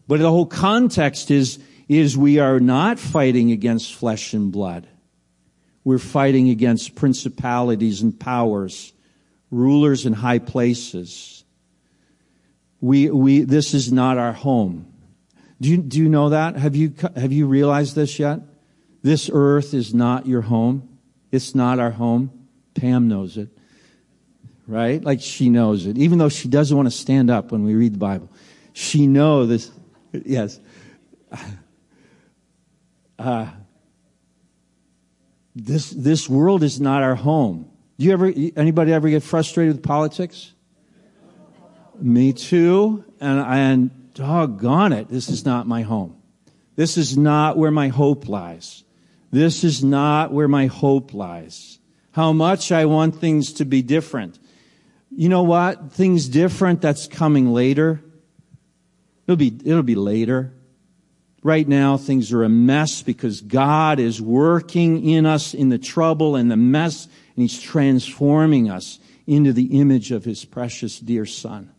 But 0.07 0.19
the 0.19 0.29
whole 0.29 0.45
context 0.45 1.31
is, 1.31 1.57
is 1.89 2.15
we 2.15 2.37
are 2.37 2.59
not 2.59 2.99
fighting 2.99 3.51
against 3.51 3.95
flesh 3.95 4.35
and 4.35 4.51
blood. 4.51 4.87
We're 5.83 5.97
fighting 5.97 6.49
against 6.49 6.93
principalities 6.93 8.03
and 8.03 8.19
powers, 8.19 8.93
rulers 9.49 10.05
in 10.05 10.13
high 10.13 10.37
places. 10.37 11.43
We, 12.81 13.09
we, 13.09 13.41
this 13.41 13.73
is 13.73 13.91
not 13.91 14.19
our 14.19 14.33
home. 14.33 14.90
Do 15.61 15.69
you, 15.69 15.77
do 15.77 15.99
you 15.99 16.09
know 16.09 16.29
that? 16.29 16.57
Have 16.57 16.75
you, 16.75 16.93
have 17.15 17.31
you 17.31 17.45
realized 17.45 17.95
this 17.95 18.17
yet? 18.17 18.39
This 19.03 19.29
earth 19.31 19.75
is 19.75 19.93
not 19.93 20.25
your 20.25 20.41
home. 20.41 20.89
It's 21.31 21.53
not 21.53 21.79
our 21.79 21.91
home. 21.91 22.31
Pam 22.73 23.07
knows 23.07 23.37
it. 23.37 23.49
Right? 24.67 25.03
Like 25.03 25.21
she 25.21 25.49
knows 25.49 25.85
it. 25.85 25.99
Even 25.99 26.17
though 26.17 26.29
she 26.29 26.47
doesn't 26.47 26.75
want 26.75 26.87
to 26.87 26.95
stand 26.95 27.29
up 27.29 27.51
when 27.51 27.63
we 27.63 27.75
read 27.75 27.93
the 27.93 27.99
Bible. 27.99 28.27
She 28.73 29.05
knows 29.05 29.49
this. 29.49 29.71
Yes. 30.11 30.59
Uh, 33.19 33.45
this, 35.55 35.91
this 35.91 36.27
world 36.27 36.63
is 36.63 36.81
not 36.81 37.03
our 37.03 37.13
home. 37.13 37.69
Do 37.99 38.05
you 38.05 38.13
ever, 38.13 38.33
anybody 38.55 38.93
ever 38.93 39.09
get 39.09 39.21
frustrated 39.21 39.75
with 39.75 39.83
politics? 39.83 40.53
Me 41.99 42.33
too. 42.33 43.05
And, 43.19 43.39
and 43.39 44.00
doggone 44.13 44.93
it, 44.93 45.09
this 45.09 45.29
is 45.29 45.45
not 45.45 45.67
my 45.67 45.81
home. 45.81 46.17
This 46.75 46.97
is 46.97 47.17
not 47.17 47.57
where 47.57 47.71
my 47.71 47.89
hope 47.89 48.27
lies. 48.27 48.83
This 49.31 49.63
is 49.63 49.83
not 49.83 50.31
where 50.31 50.47
my 50.47 50.67
hope 50.67 51.13
lies. 51.13 51.79
How 52.11 52.33
much 52.33 52.71
I 52.71 52.85
want 52.85 53.15
things 53.15 53.53
to 53.53 53.65
be 53.65 53.81
different. 53.81 54.37
You 55.09 55.29
know 55.29 55.43
what? 55.43 55.93
Things 55.93 56.27
different, 56.27 56.81
that's 56.81 57.07
coming 57.07 57.53
later. 57.53 58.01
It'll 59.25 59.37
be, 59.37 59.59
it'll 59.63 59.83
be 59.83 59.95
later. 59.95 60.53
Right 61.43 61.67
now, 61.67 61.97
things 61.97 62.31
are 62.33 62.43
a 62.43 62.49
mess 62.49 63.01
because 63.01 63.41
God 63.41 63.99
is 63.99 64.21
working 64.21 65.09
in 65.09 65.25
us 65.25 65.53
in 65.53 65.69
the 65.69 65.79
trouble 65.79 66.35
and 66.35 66.51
the 66.51 66.57
mess, 66.57 67.05
and 67.05 67.41
He's 67.41 67.59
transforming 67.59 68.69
us 68.69 68.99
into 69.25 69.51
the 69.53 69.79
image 69.79 70.11
of 70.11 70.23
His 70.23 70.45
precious 70.45 70.99
dear 70.99 71.25
Son. 71.25 71.70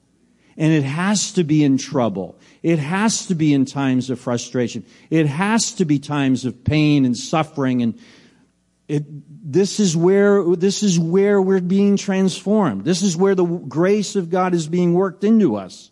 And 0.56 0.72
it 0.72 0.84
has 0.84 1.32
to 1.32 1.44
be 1.44 1.64
in 1.64 1.78
trouble. 1.78 2.38
It 2.62 2.78
has 2.78 3.26
to 3.26 3.34
be 3.34 3.54
in 3.54 3.64
times 3.64 4.10
of 4.10 4.20
frustration. 4.20 4.84
It 5.10 5.26
has 5.26 5.72
to 5.72 5.84
be 5.84 5.98
times 5.98 6.44
of 6.44 6.64
pain 6.64 7.04
and 7.04 7.16
suffering 7.16 7.82
and 7.82 7.98
it, 8.88 9.04
this 9.50 9.80
is 9.80 9.96
where, 9.96 10.44
this 10.54 10.82
is 10.82 10.98
where 10.98 11.40
we're 11.40 11.60
being 11.60 11.96
transformed. 11.96 12.84
This 12.84 13.02
is 13.02 13.16
where 13.16 13.34
the 13.34 13.44
grace 13.44 14.16
of 14.16 14.28
God 14.28 14.54
is 14.54 14.66
being 14.68 14.92
worked 14.92 15.24
into 15.24 15.56
us. 15.56 15.90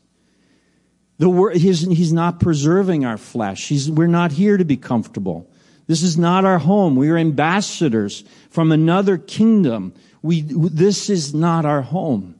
The 1.18 1.52
he's, 1.54 1.80
he's 1.80 2.12
not 2.12 2.40
preserving 2.40 3.04
our 3.04 3.16
flesh. 3.16 3.68
He's, 3.68 3.90
we're 3.90 4.06
not 4.06 4.32
here 4.32 4.56
to 4.56 4.64
be 4.64 4.76
comfortable. 4.76 5.50
This 5.86 6.02
is 6.02 6.16
not 6.16 6.44
our 6.44 6.58
home. 6.58 6.94
We 6.94 7.10
are 7.10 7.16
ambassadors 7.16 8.22
from 8.50 8.70
another 8.70 9.18
kingdom. 9.18 9.94
We, 10.22 10.42
this 10.42 11.10
is 11.10 11.34
not 11.34 11.64
our 11.64 11.82
home. 11.82 12.38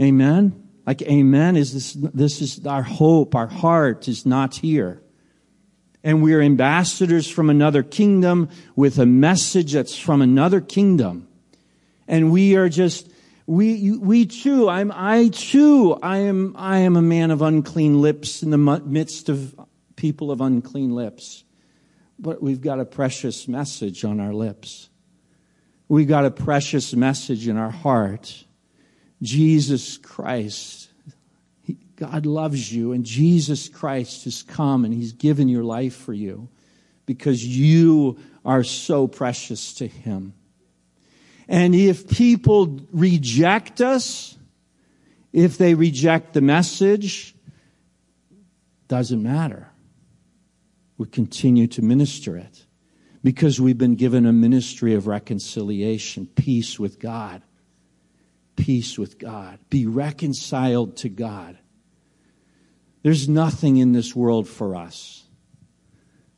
Amen? 0.00 0.65
Like, 0.86 1.02
amen 1.02 1.56
is 1.56 1.74
this, 1.74 1.92
this 1.94 2.40
is 2.40 2.64
our 2.64 2.82
hope. 2.82 3.34
Our 3.34 3.48
heart 3.48 4.06
is 4.06 4.24
not 4.24 4.54
here. 4.54 5.02
And 6.04 6.22
we 6.22 6.34
are 6.34 6.40
ambassadors 6.40 7.28
from 7.28 7.50
another 7.50 7.82
kingdom 7.82 8.48
with 8.76 8.98
a 9.00 9.06
message 9.06 9.72
that's 9.72 9.98
from 9.98 10.22
another 10.22 10.60
kingdom. 10.60 11.26
And 12.06 12.30
we 12.30 12.54
are 12.54 12.68
just, 12.68 13.10
we, 13.46 13.98
we 13.98 14.26
too, 14.26 14.68
I'm, 14.68 14.92
I 14.94 15.28
too, 15.28 15.98
I 16.00 16.18
am, 16.18 16.54
I 16.56 16.78
am 16.78 16.96
a 16.96 17.02
man 17.02 17.32
of 17.32 17.42
unclean 17.42 18.00
lips 18.00 18.44
in 18.44 18.50
the 18.50 18.58
midst 18.58 19.28
of 19.28 19.58
people 19.96 20.30
of 20.30 20.40
unclean 20.40 20.94
lips. 20.94 21.42
But 22.20 22.40
we've 22.40 22.60
got 22.60 22.78
a 22.78 22.84
precious 22.84 23.48
message 23.48 24.04
on 24.04 24.20
our 24.20 24.32
lips. 24.32 24.88
We've 25.88 26.06
got 26.06 26.24
a 26.24 26.30
precious 26.30 26.94
message 26.94 27.48
in 27.48 27.56
our 27.56 27.70
heart. 27.70 28.44
Jesus 29.22 29.98
Christ. 29.98 30.88
God 31.96 32.26
loves 32.26 32.72
you 32.72 32.92
and 32.92 33.04
Jesus 33.04 33.68
Christ 33.68 34.24
has 34.24 34.42
come 34.42 34.84
and 34.84 34.92
he's 34.92 35.12
given 35.12 35.48
your 35.48 35.64
life 35.64 35.96
for 35.96 36.12
you 36.12 36.48
because 37.06 37.44
you 37.44 38.18
are 38.44 38.62
so 38.62 39.08
precious 39.08 39.74
to 39.74 39.86
him. 39.86 40.34
And 41.48 41.74
if 41.74 42.08
people 42.08 42.80
reject 42.92 43.80
us, 43.80 44.36
if 45.32 45.58
they 45.58 45.74
reject 45.74 46.34
the 46.34 46.40
message, 46.40 47.34
doesn't 48.88 49.22
matter. 49.22 49.68
We 50.98 51.06
continue 51.06 51.66
to 51.68 51.82
minister 51.82 52.36
it 52.36 52.64
because 53.22 53.60
we've 53.60 53.78
been 53.78 53.96
given 53.96 54.26
a 54.26 54.32
ministry 54.32 54.94
of 54.94 55.06
reconciliation, 55.06 56.26
peace 56.26 56.78
with 56.78 56.98
God. 56.98 57.42
Peace 58.56 58.98
with 58.98 59.18
God. 59.18 59.58
Be 59.70 59.86
reconciled 59.86 60.96
to 60.98 61.08
God. 61.08 61.58
There's 63.02 63.28
nothing 63.28 63.76
in 63.76 63.92
this 63.92 64.16
world 64.16 64.48
for 64.48 64.74
us. 64.74 65.24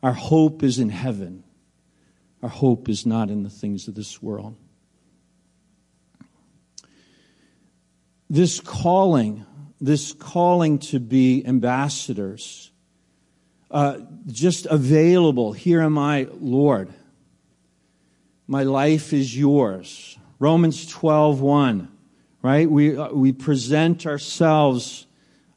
Our 0.03 0.13
hope 0.13 0.63
is 0.63 0.79
in 0.79 0.91
heaven. 0.91 1.45
Our 2.43 2.49
hope 2.49 2.89
is 2.89 3.07
not 3.07 3.31
in 3.31 3.43
the 3.43 3.51
things 3.51 3.89
of 3.89 3.95
this 3.95 4.23
world. 4.23 4.57
this 8.31 8.61
calling, 8.61 9.47
this 9.81 10.13
calling 10.13 10.79
to 10.79 11.01
be 11.01 11.45
ambassadors, 11.47 12.71
uh, 13.71 13.99
just 14.27 14.67
available. 14.67 15.53
Here 15.53 15.81
am 15.81 15.99
I, 15.99 16.29
Lord. 16.33 16.93
My 18.47 18.63
life 18.63 19.13
is 19.13 19.37
yours. 19.37 20.19
Romans 20.39 20.87
12, 20.87 21.41
1, 21.41 21.89
right? 22.43 22.71
We, 22.71 22.97
uh, 22.97 23.13
we 23.13 23.33
present 23.33 24.07
ourselves 24.07 25.07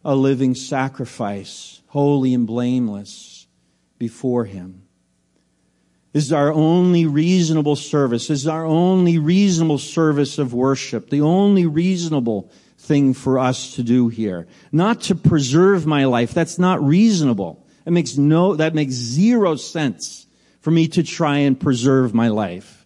a 0.04 0.16
living 0.16 0.56
sacrifice, 0.56 1.82
holy 1.88 2.34
and 2.34 2.48
blameless 2.48 3.48
before 3.98 4.46
Him. 4.46 4.84
This 6.14 6.26
is 6.26 6.34
our 6.34 6.52
only 6.52 7.06
reasonable 7.06 7.78
service. 7.78 8.28
This 8.28 8.42
is 8.42 8.48
our 8.48 8.66
only 8.66 9.18
reasonable 9.18 9.78
service 9.78 10.38
of 10.40 10.54
worship. 10.54 11.10
The 11.10 11.22
only 11.22 11.66
reasonable 11.66 12.52
thing 12.78 13.14
for 13.14 13.40
us 13.40 13.76
to 13.76 13.84
do 13.84 14.10
here. 14.10 14.48
Not 14.72 15.02
to 15.02 15.16
preserve 15.16 15.86
my 15.86 16.06
life. 16.06 16.34
That's 16.34 16.60
not 16.60 16.84
reasonable. 16.84 17.66
That 17.86 17.92
makes 17.92 18.18
no, 18.18 18.56
that 18.56 18.76
makes 18.76 18.94
zero 18.94 19.56
sense 19.56 20.28
for 20.60 20.72
me 20.72 20.88
to 20.90 21.04
try 21.04 21.38
and 21.38 21.60
preserve 21.60 22.14
my 22.14 22.28
life. 22.28 22.81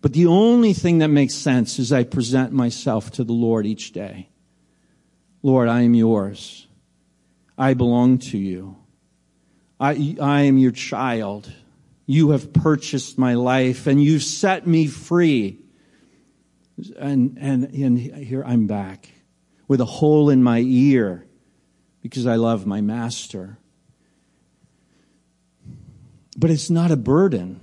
But 0.00 0.12
the 0.14 0.26
only 0.26 0.72
thing 0.72 0.98
that 0.98 1.08
makes 1.08 1.34
sense 1.34 1.78
is 1.78 1.92
I 1.92 2.04
present 2.04 2.52
myself 2.52 3.10
to 3.12 3.24
the 3.24 3.32
Lord 3.32 3.66
each 3.66 3.92
day. 3.92 4.30
Lord, 5.42 5.68
I 5.68 5.82
am 5.82 5.94
yours. 5.94 6.66
I 7.58 7.74
belong 7.74 8.18
to 8.18 8.38
you. 8.38 8.76
I, 9.78 10.16
I 10.20 10.42
am 10.42 10.58
your 10.58 10.72
child. 10.72 11.52
You 12.06 12.30
have 12.30 12.52
purchased 12.52 13.18
my 13.18 13.34
life 13.34 13.86
and 13.86 14.02
you've 14.02 14.22
set 14.22 14.66
me 14.66 14.86
free. 14.86 15.58
And, 16.98 17.36
and, 17.38 17.64
and 17.64 17.98
here 17.98 18.42
I'm 18.44 18.66
back 18.66 19.10
with 19.68 19.80
a 19.80 19.86
hole 19.86 20.30
in 20.30 20.42
my 20.42 20.60
ear 20.60 21.26
because 22.02 22.26
I 22.26 22.36
love 22.36 22.66
my 22.66 22.80
master. 22.80 23.58
But 26.36 26.50
it's 26.50 26.70
not 26.70 26.90
a 26.90 26.96
burden. 26.96 27.60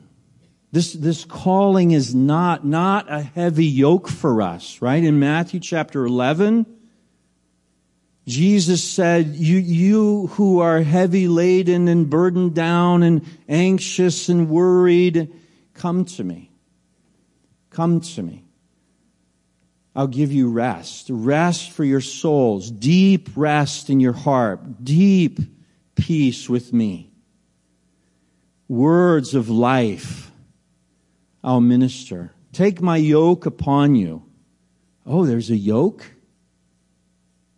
This, 0.72 0.94
this 0.94 1.24
calling 1.24 1.92
is 1.92 2.14
not, 2.14 2.66
not 2.66 3.12
a 3.12 3.22
heavy 3.22 3.66
yoke 3.66 4.08
for 4.08 4.42
us, 4.42 4.82
right? 4.82 5.04
In 5.04 5.20
Matthew 5.20 5.60
chapter 5.60 6.06
11, 6.06 6.66
Jesus 8.28 8.84
said, 8.84 9.28
you, 9.28 9.58
you 9.58 10.28
who 10.28 10.60
are 10.60 10.82
heavy 10.82 11.30
laden 11.30 11.88
and 11.88 12.10
burdened 12.10 12.54
down 12.54 13.02
and 13.04 13.26
anxious 13.48 14.28
and 14.28 14.50
worried, 14.50 15.34
come 15.74 16.04
to 16.04 16.24
me. 16.24 16.52
Come 17.70 18.02
to 18.02 18.24
me. 18.24 18.44
I'll 19.96 20.08
give 20.08 20.34
you 20.34 20.52
rest. 20.52 21.08
Rest 21.10 21.72
for 21.72 21.86
your 21.86 22.02
souls. 22.02 22.70
Deep 22.70 23.30
rest 23.36 23.90
in 23.90 24.00
your 24.00 24.14
heart. 24.14 24.84
Deep 24.84 25.40
peace 25.96 26.50
with 26.50 26.74
me. 26.74 27.12
Words 28.68 29.34
of 29.34 29.50
life. 29.50 30.27
I'll 31.48 31.62
minister. 31.62 32.34
Take 32.52 32.82
my 32.82 32.98
yoke 32.98 33.46
upon 33.46 33.96
you. 33.96 34.22
Oh, 35.06 35.26
there's 35.26 35.50
a 35.50 35.56
yoke? 35.56 36.06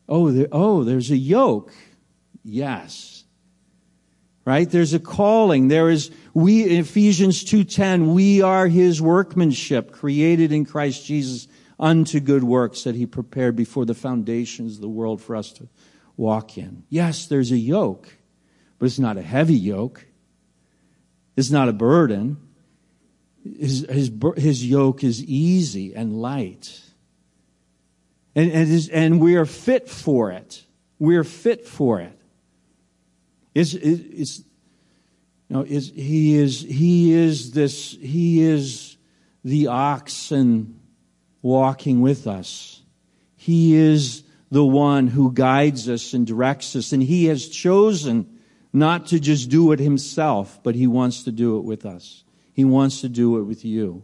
Oh, 0.08 0.30
there, 0.30 0.48
oh, 0.52 0.84
there's 0.84 1.10
a 1.10 1.18
yoke. 1.18 1.74
Yes. 2.44 3.24
Right? 4.46 4.70
There's 4.70 4.94
a 4.94 5.00
calling. 5.00 5.70
There 5.70 5.90
is, 5.90 6.12
we, 6.36 6.62
Ephesians 6.66 7.44
2.10, 7.44 8.14
we 8.14 8.44
are 8.44 8.68
his 8.68 9.02
workmanship, 9.02 9.92
created 9.92 10.52
in 10.52 10.66
Christ 10.66 11.08
Jesus 11.08 11.48
unto 11.80 12.20
good 12.20 12.44
works 12.44 12.84
that 12.84 12.94
he 12.94 13.08
prepared 13.08 13.56
before 13.56 13.86
the 13.86 13.96
foundations 13.96 14.76
of 14.76 14.82
the 14.82 14.88
world 14.88 15.20
for 15.20 15.36
us 15.36 15.52
to 15.54 15.68
walk 16.16 16.60
in. 16.60 16.84
Yes, 16.90 17.26
there's 17.26 17.52
a 17.52 17.58
yoke, 17.58 18.08
but 18.78 18.86
it's 18.86 19.00
not 19.00 19.18
a 19.18 19.24
heavy 19.24 19.58
yoke. 19.58 20.06
It's 21.36 21.50
not 21.50 21.70
a 21.70 21.74
burden. 21.74 22.49
His, 23.44 23.86
his, 23.90 24.12
his 24.38 24.66
yoke 24.66 25.04
is 25.04 25.24
easy 25.24 25.96
and 25.96 26.22
light. 26.22 26.82
And, 28.36 28.52
and, 28.52 28.70
is, 28.70 28.90
and 28.90 29.20
we 29.20 29.36
are 29.36 29.46
fit 29.46 29.90
for 29.90 30.32
it. 30.32 30.64
We 30.98 31.16
are 31.16 31.24
fit 31.24 31.66
for 31.66 32.00
it. 32.00 32.18
It's, 33.56 33.74
it's, 33.74 34.40
you 34.40 35.56
know, 35.56 35.62
is, 35.64 35.92
he 35.96 36.36
is, 36.36 36.62
he 36.62 37.14
is 37.14 37.52
this, 37.52 37.98
he 38.00 38.42
is 38.42 38.98
the 39.44 39.68
oxen 39.68 40.80
walking 41.42 42.02
with 42.02 42.28
us. 42.28 42.82
He 43.36 43.76
is 43.76 44.24
the 44.52 44.66
one 44.66 45.08
who 45.08 45.32
guides 45.32 45.88
us 45.90 46.14
and 46.14 46.28
directs 46.28 46.76
us, 46.76 46.92
and 46.92 47.02
he 47.02 47.26
has 47.26 47.48
chosen 47.48 48.40
not 48.74 49.08
to 49.08 49.20
just 49.20 49.50
do 49.50 49.72
it 49.72 49.80
himself, 49.80 50.60
but 50.62 50.76
he 50.76 50.88
wants 50.88 51.24
to 51.24 51.32
do 51.32 51.58
it 51.58 51.64
with 51.64 51.86
us. 51.86 52.24
He 52.60 52.66
wants 52.66 53.00
to 53.00 53.08
do 53.08 53.38
it 53.38 53.44
with 53.44 53.64
you. 53.64 54.04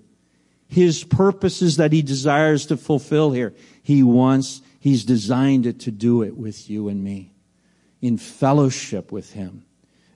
His 0.69 1.03
purposes 1.03 1.75
that 1.75 1.91
he 1.91 2.01
desires 2.01 2.67
to 2.67 2.77
fulfill 2.77 3.33
here, 3.33 3.53
he 3.83 4.01
wants, 4.01 4.61
he's 4.79 5.03
designed 5.03 5.65
it 5.65 5.81
to 5.81 5.91
do 5.91 6.23
it 6.23 6.37
with 6.37 6.69
you 6.69 6.87
and 6.87 7.03
me 7.03 7.33
in 8.01 8.17
fellowship 8.17 9.11
with 9.11 9.33
him. 9.33 9.65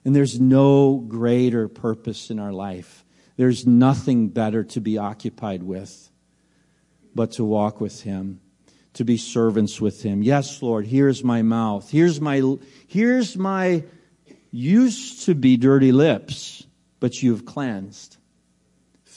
And 0.06 0.16
there's 0.16 0.40
no 0.40 1.04
greater 1.06 1.68
purpose 1.68 2.30
in 2.30 2.38
our 2.38 2.50
life. 2.50 3.04
There's 3.36 3.66
nothing 3.66 4.28
better 4.28 4.64
to 4.64 4.80
be 4.80 4.96
occupied 4.96 5.62
with 5.62 6.10
but 7.14 7.32
to 7.32 7.44
walk 7.44 7.78
with 7.78 8.04
him, 8.04 8.40
to 8.94 9.04
be 9.04 9.18
servants 9.18 9.82
with 9.82 10.02
him. 10.02 10.22
Yes, 10.22 10.62
Lord, 10.62 10.86
here's 10.86 11.22
my 11.22 11.42
mouth. 11.42 11.90
Here's 11.90 12.22
my, 12.22 12.56
here's 12.86 13.36
my 13.36 13.84
used 14.50 15.26
to 15.26 15.34
be 15.34 15.58
dirty 15.58 15.92
lips, 15.92 16.66
but 17.00 17.22
you've 17.22 17.44
cleansed. 17.44 18.16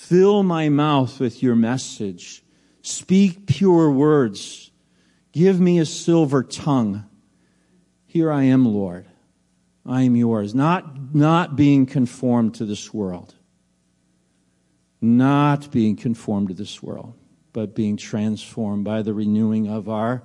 Fill 0.08 0.44
my 0.44 0.70
mouth 0.70 1.20
with 1.20 1.42
your 1.42 1.56
message. 1.56 2.44
Speak 2.82 3.48
pure 3.48 3.92
words. 3.92 4.72
Give 5.32 5.60
me 5.60 5.80
a 5.80 5.86
silver 5.86 6.44
tongue. 6.44 7.06
Here 8.06 8.32
I 8.32 8.44
am, 8.44 8.66
Lord. 8.66 9.08
I 9.86 10.04
am 10.04 10.16
yours. 10.16 10.54
Not, 10.54 11.16
not 11.16 11.56
being 11.56 11.86
conformed 11.86 12.56
to 12.56 12.66
this 12.66 12.94
world. 12.94 13.34
Not 15.02 15.72
being 15.72 15.96
conformed 15.96 16.50
to 16.50 16.54
this 16.54 16.82
world, 16.82 17.14
but 17.52 17.76
being 17.76 17.98
transformed 17.98 18.86
by 18.86 19.02
the 19.02 19.14
renewing 19.14 19.68
of 19.68 19.90
our 19.90 20.24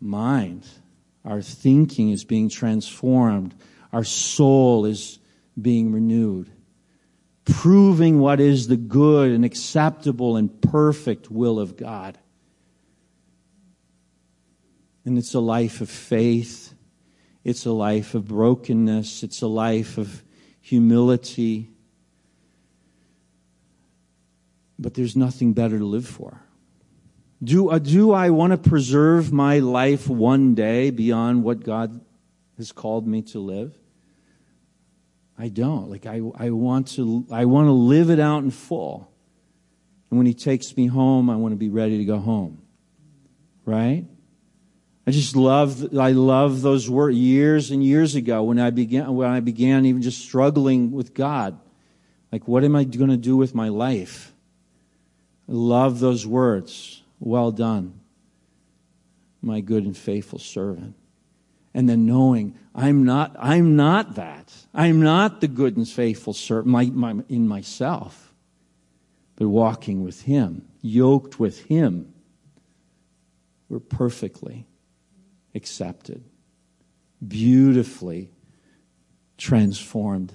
mind. 0.00 0.66
Our 1.24 1.40
thinking 1.40 2.10
is 2.10 2.24
being 2.24 2.48
transformed 2.48 3.54
our 3.92 4.04
soul 4.04 4.86
is 4.86 5.18
being 5.60 5.92
renewed, 5.92 6.50
proving 7.44 8.20
what 8.20 8.40
is 8.40 8.68
the 8.68 8.76
good 8.76 9.30
and 9.32 9.44
acceptable 9.44 10.36
and 10.36 10.60
perfect 10.60 11.30
will 11.30 11.58
of 11.58 11.76
God. 11.76 12.18
And 15.04 15.18
it's 15.18 15.34
a 15.34 15.40
life 15.40 15.80
of 15.80 15.90
faith. 15.90 16.74
It's 17.44 17.66
a 17.66 17.72
life 17.72 18.14
of 18.14 18.28
brokenness. 18.28 19.22
It's 19.22 19.42
a 19.42 19.48
life 19.48 19.98
of 19.98 20.22
humility. 20.60 21.70
But 24.78 24.94
there's 24.94 25.16
nothing 25.16 25.52
better 25.52 25.78
to 25.78 25.84
live 25.84 26.06
for. 26.06 26.42
Do, 27.42 27.70
uh, 27.70 27.80
do 27.80 28.12
I 28.12 28.30
want 28.30 28.52
to 28.52 28.70
preserve 28.70 29.32
my 29.32 29.58
life 29.58 30.08
one 30.08 30.54
day 30.54 30.90
beyond 30.90 31.42
what 31.42 31.64
God 31.64 32.00
has 32.56 32.70
called 32.70 33.06
me 33.06 33.22
to 33.22 33.40
live? 33.40 33.76
I 35.38 35.48
don't. 35.48 35.90
Like 35.90 36.06
I, 36.06 36.20
I 36.36 36.50
want 36.50 36.88
to 36.88 37.26
I 37.30 37.46
want 37.46 37.66
to 37.66 37.72
live 37.72 38.10
it 38.10 38.20
out 38.20 38.42
in 38.42 38.50
full. 38.50 39.10
And 40.10 40.18
when 40.18 40.26
he 40.26 40.34
takes 40.34 40.76
me 40.76 40.86
home, 40.86 41.30
I 41.30 41.36
want 41.36 41.52
to 41.52 41.56
be 41.56 41.70
ready 41.70 41.98
to 41.98 42.04
go 42.04 42.18
home. 42.18 42.62
Right? 43.64 44.06
I 45.06 45.10
just 45.10 45.34
love 45.34 45.96
I 45.96 46.12
love 46.12 46.62
those 46.62 46.88
words 46.88 47.16
years 47.16 47.70
and 47.70 47.82
years 47.82 48.14
ago 48.14 48.42
when 48.44 48.58
I 48.58 48.70
began 48.70 49.12
when 49.14 49.28
I 49.28 49.40
began 49.40 49.86
even 49.86 50.02
just 50.02 50.20
struggling 50.20 50.92
with 50.92 51.14
God. 51.14 51.58
Like 52.30 52.46
what 52.46 52.64
am 52.64 52.76
I 52.76 52.84
going 52.84 53.10
to 53.10 53.16
do 53.16 53.36
with 53.36 53.54
my 53.54 53.68
life? 53.68 54.32
I 55.48 55.52
love 55.52 55.98
those 55.98 56.26
words. 56.26 57.02
Well 57.18 57.52
done, 57.52 58.00
my 59.40 59.60
good 59.60 59.84
and 59.84 59.96
faithful 59.96 60.38
servant 60.38 60.96
and 61.74 61.88
then 61.88 62.06
knowing 62.06 62.58
I'm 62.74 63.04
not, 63.04 63.36
I'm 63.38 63.76
not 63.76 64.14
that. 64.14 64.52
I'm 64.74 65.02
not 65.02 65.40
the 65.40 65.48
good 65.48 65.76
and 65.76 65.88
faithful 65.88 66.32
servant 66.32 66.68
my, 66.68 66.86
my, 66.86 67.22
in 67.28 67.46
myself, 67.46 68.32
but 69.36 69.48
walking 69.48 70.02
with 70.02 70.22
Him, 70.22 70.68
yoked 70.80 71.38
with 71.38 71.64
Him, 71.66 72.12
we're 73.68 73.80
perfectly 73.80 74.66
accepted, 75.54 76.24
beautifully 77.26 78.30
transformed 79.38 80.32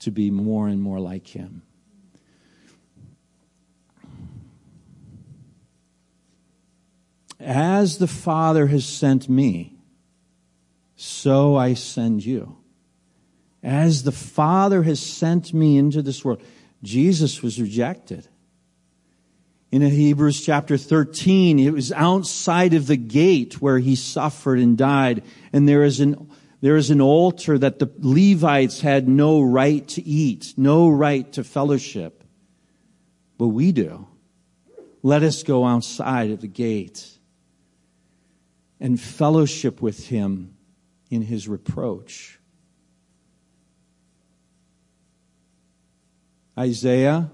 to 0.00 0.10
be 0.10 0.30
more 0.30 0.68
and 0.68 0.80
more 0.80 1.00
like 1.00 1.28
Him. 1.28 1.62
As 7.38 7.98
the 7.98 8.06
Father 8.06 8.68
has 8.68 8.84
sent 8.84 9.28
me, 9.28 9.76
so 11.02 11.56
I 11.56 11.74
send 11.74 12.24
you. 12.24 12.56
As 13.60 14.04
the 14.04 14.12
Father 14.12 14.84
has 14.84 15.00
sent 15.00 15.52
me 15.52 15.76
into 15.76 16.00
this 16.00 16.24
world, 16.24 16.40
Jesus 16.80 17.42
was 17.42 17.60
rejected. 17.60 18.28
In 19.72 19.82
Hebrews 19.82 20.46
chapter 20.46 20.76
13, 20.76 21.58
it 21.58 21.72
was 21.72 21.90
outside 21.90 22.72
of 22.74 22.86
the 22.86 22.96
gate 22.96 23.60
where 23.60 23.80
he 23.80 23.96
suffered 23.96 24.60
and 24.60 24.78
died. 24.78 25.24
And 25.52 25.68
there 25.68 25.82
is 25.82 25.98
an, 25.98 26.30
there 26.60 26.76
is 26.76 26.90
an 26.90 27.00
altar 27.00 27.58
that 27.58 27.80
the 27.80 27.90
Levites 27.98 28.80
had 28.80 29.08
no 29.08 29.40
right 29.40 29.86
to 29.88 30.02
eat, 30.02 30.54
no 30.56 30.88
right 30.88 31.32
to 31.32 31.42
fellowship. 31.42 32.22
But 33.38 33.48
we 33.48 33.72
do. 33.72 34.06
Let 35.02 35.24
us 35.24 35.42
go 35.42 35.64
outside 35.64 36.30
of 36.30 36.42
the 36.42 36.46
gate 36.46 37.08
and 38.78 39.00
fellowship 39.00 39.82
with 39.82 40.06
him 40.06 40.54
in 41.12 41.20
his 41.20 41.46
reproach. 41.46 42.38
Isaiah, 46.58 47.30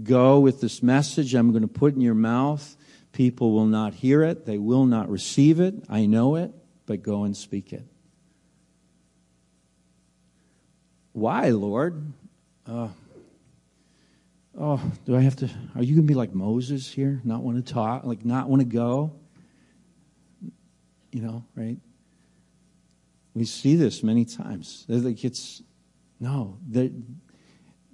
go 0.00 0.38
with 0.38 0.60
this 0.60 0.84
message 0.84 1.34
I'm 1.34 1.50
going 1.50 1.62
to 1.62 1.68
put 1.68 1.94
in 1.94 2.00
your 2.00 2.14
mouth. 2.14 2.76
People 3.10 3.50
will 3.50 3.66
not 3.66 3.92
hear 3.92 4.22
it, 4.22 4.46
they 4.46 4.56
will 4.56 4.86
not 4.86 5.10
receive 5.10 5.58
it. 5.58 5.74
I 5.88 6.06
know 6.06 6.36
it, 6.36 6.52
but 6.86 7.02
go 7.02 7.24
and 7.24 7.36
speak 7.36 7.72
it. 7.72 7.84
Why, 11.12 11.48
Lord? 11.48 12.12
Uh, 12.64 12.88
oh, 14.56 14.80
do 15.06 15.16
I 15.16 15.22
have 15.22 15.34
to? 15.36 15.50
Are 15.74 15.82
you 15.82 15.96
going 15.96 16.06
to 16.06 16.12
be 16.12 16.14
like 16.14 16.32
Moses 16.32 16.88
here? 16.88 17.20
Not 17.24 17.42
want 17.42 17.66
to 17.66 17.72
talk? 17.72 18.04
Like, 18.04 18.24
not 18.24 18.48
want 18.48 18.60
to 18.60 18.68
go? 18.68 19.12
You 21.10 21.20
know, 21.20 21.44
right? 21.56 21.78
We 23.34 23.44
see 23.44 23.76
this 23.76 24.02
many 24.02 24.24
times. 24.24 24.84
Like 24.88 25.24
it's 25.24 25.62
no, 26.20 26.58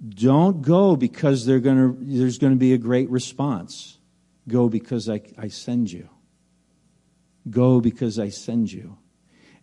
don't 0.07 0.61
go 0.61 0.95
because 0.95 1.45
they're 1.45 1.59
gonna, 1.59 1.93
there's 1.97 2.37
going 2.37 2.53
to 2.53 2.59
be 2.59 2.73
a 2.73 2.77
great 2.77 3.09
response. 3.09 3.97
Go 4.47 4.69
because 4.69 5.09
I, 5.09 5.21
I 5.37 5.47
send 5.49 5.91
you. 5.91 6.09
Go 7.49 7.81
because 7.81 8.19
I 8.19 8.29
send 8.29 8.71
you. 8.71 8.97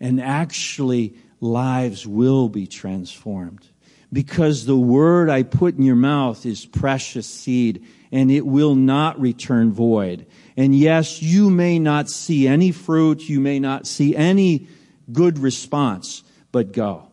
And 0.01 0.21
actually, 0.21 1.17
lives 1.41 2.07
will 2.07 2.49
be 2.49 2.67
transformed. 2.67 3.67
Because 4.13 4.67
the 4.67 4.77
word 4.77 5.31
I 5.31 5.43
put 5.43 5.77
in 5.77 5.83
your 5.83 5.97
mouth 5.97 6.47
is 6.47 6.67
precious 6.67 7.27
seed 7.27 7.85
and 8.13 8.31
it 8.31 8.47
will 8.47 8.75
not 8.75 9.21
return 9.21 9.73
void. 9.73 10.27
And 10.57 10.75
yes, 10.75 11.23
you 11.23 11.51
may 11.51 11.79
not 11.79 12.09
see 12.09 12.47
any 12.47 12.73
fruit, 12.73 13.29
you 13.29 13.41
may 13.41 13.59
not 13.59 13.87
see 13.87 14.15
any 14.15 14.69
good 15.13 15.39
response, 15.39 16.23
but 16.53 16.73
go. 16.73 17.11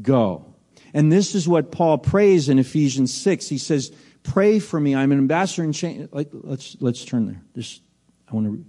Go. 0.00 0.54
And 0.94 1.12
this 1.12 1.34
is 1.34 1.46
what 1.46 1.72
Paul 1.72 1.98
prays 1.98 2.48
in 2.48 2.58
Ephesians 2.58 3.12
6. 3.12 3.48
He 3.48 3.58
says, 3.58 3.92
pray 4.22 4.58
for 4.58 4.80
me. 4.80 4.94
I'm 4.94 5.12
an 5.12 5.18
ambassador 5.18 5.64
in 5.64 5.72
chains. 5.72 6.08
Like, 6.12 6.28
let's, 6.32 6.76
let's 6.80 7.04
turn 7.04 7.26
there. 7.26 7.42
Just, 7.54 7.82
I 8.30 8.34
want 8.34 8.46
to 8.46 8.64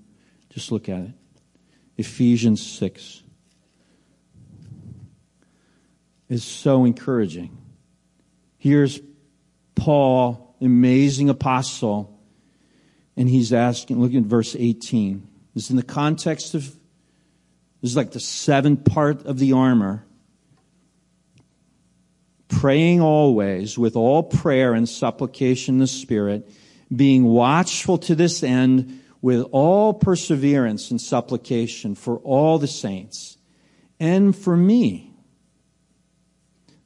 just 0.49 0.71
look 0.71 0.89
at 0.89 1.01
it. 1.01 1.11
Ephesians 1.97 2.65
6 2.65 3.23
is 6.29 6.43
so 6.43 6.85
encouraging. 6.85 7.57
Here's 8.57 8.99
Paul, 9.75 10.55
amazing 10.61 11.29
apostle, 11.29 12.19
and 13.15 13.29
he's 13.29 13.53
asking, 13.53 13.99
look 13.99 14.13
at 14.13 14.23
verse 14.23 14.55
18. 14.57 15.27
This 15.53 15.65
is 15.65 15.69
in 15.71 15.77
the 15.77 15.83
context 15.83 16.53
of, 16.53 16.75
this 17.88 17.93
is 17.93 17.97
like 17.97 18.12
the 18.12 18.19
seventh 18.19 18.84
part 18.84 19.26
of 19.26 19.39
the 19.39 19.54
armor. 19.54 20.04
Praying 22.50 23.00
always 23.00 23.78
with 23.78 23.95
all 23.95 24.23
prayer 24.23 24.73
and 24.73 24.89
supplication 24.89 25.76
in 25.76 25.80
the 25.80 25.88
Spirit, 25.88 26.50
being 26.93 27.23
watchful 27.23 27.97
to 28.00 28.13
this 28.13 28.43
end 28.43 29.02
with 29.21 29.47
all 29.54 29.93
perseverance 29.93 30.91
and 30.91 31.00
supplication 31.00 31.95
for 31.95 32.17
all 32.17 32.60
the 32.60 32.67
saints 32.67 33.38
and 34.02 34.36
for 34.36 34.58
me, 34.58 35.13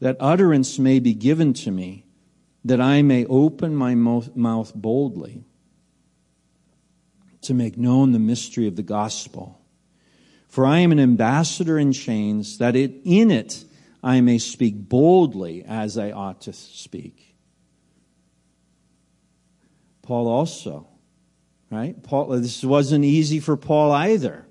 that 0.01 0.17
utterance 0.19 0.77
may 0.77 0.99
be 0.99 1.15
given 1.15 1.53
to 1.53 1.71
me, 1.71 2.05
that 2.63 2.79
I 2.79 3.01
may 3.01 3.25
open 3.25 3.75
my 3.75 3.95
mouth 3.95 4.71
boldly 4.75 5.45
to 7.41 7.55
make 7.55 7.75
known 7.75 8.11
the 8.11 8.19
mystery 8.19 8.67
of 8.67 8.75
the 8.75 8.83
gospel. 8.83 9.60
For 10.51 10.65
I 10.65 10.79
am 10.79 10.91
an 10.91 10.99
ambassador 10.99 11.79
in 11.79 11.93
chains, 11.93 12.57
that 12.57 12.75
it, 12.75 12.91
in 13.05 13.31
it 13.31 13.63
I 14.03 14.19
may 14.19 14.37
speak 14.37 14.75
boldly 14.75 15.63
as 15.63 15.97
I 15.97 16.11
ought 16.11 16.41
to 16.41 16.51
speak. 16.51 17.37
Paul 20.01 20.27
also, 20.27 20.89
right? 21.69 22.03
Paul, 22.03 22.27
this 22.41 22.65
wasn't 22.65 23.05
easy 23.05 23.39
for 23.39 23.55
Paul 23.55 23.93
either. 23.93 24.45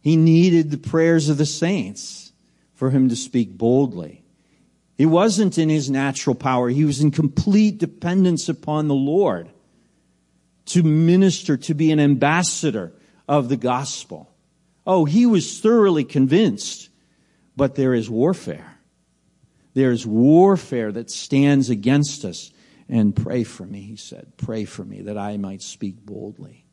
He 0.00 0.16
needed 0.16 0.72
the 0.72 0.78
prayers 0.78 1.28
of 1.28 1.38
the 1.38 1.46
saints 1.46 2.32
for 2.74 2.90
him 2.90 3.08
to 3.10 3.16
speak 3.16 3.56
boldly. 3.56 4.24
He 4.98 5.06
wasn't 5.06 5.58
in 5.58 5.68
his 5.68 5.88
natural 5.88 6.34
power. 6.34 6.70
He 6.70 6.84
was 6.84 7.00
in 7.00 7.12
complete 7.12 7.78
dependence 7.78 8.48
upon 8.48 8.88
the 8.88 8.94
Lord 8.96 9.48
to 10.66 10.82
minister, 10.82 11.56
to 11.56 11.74
be 11.74 11.92
an 11.92 12.00
ambassador 12.00 12.92
of 13.28 13.48
the 13.48 13.56
gospel. 13.56 14.32
Oh, 14.86 15.04
he 15.04 15.26
was 15.26 15.60
thoroughly 15.60 16.04
convinced, 16.04 16.90
but 17.56 17.74
there 17.74 17.92
is 17.92 18.08
warfare. 18.08 18.78
There 19.74 19.90
is 19.90 20.06
warfare 20.06 20.92
that 20.92 21.10
stands 21.10 21.68
against 21.68 22.24
us. 22.24 22.52
And 22.88 23.16
pray 23.16 23.42
for 23.42 23.66
me, 23.66 23.80
he 23.80 23.96
said. 23.96 24.36
Pray 24.36 24.64
for 24.64 24.84
me 24.84 25.02
that 25.02 25.18
I 25.18 25.36
might 25.38 25.60
speak 25.60 25.96
boldly. 25.96 26.64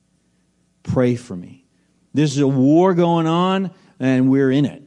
Pray 0.84 1.16
for 1.16 1.36
me. 1.36 1.66
There's 2.14 2.38
a 2.38 2.48
war 2.48 2.94
going 2.94 3.26
on, 3.26 3.72
and 4.00 4.30
we're 4.30 4.52
in 4.52 4.66
it. 4.66 4.84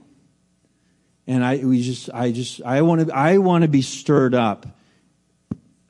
And 1.27 1.45
I, 1.45 1.57
we 1.57 1.83
just, 1.83 2.09
I 2.15 2.31
just, 2.31 2.63
I 2.63 2.83
want 2.83 3.09
to, 3.09 3.15
I 3.15 3.39
want 3.39 3.63
to 3.63 3.69
be 3.69 3.83
stirred 3.83 4.35
up 4.35 4.79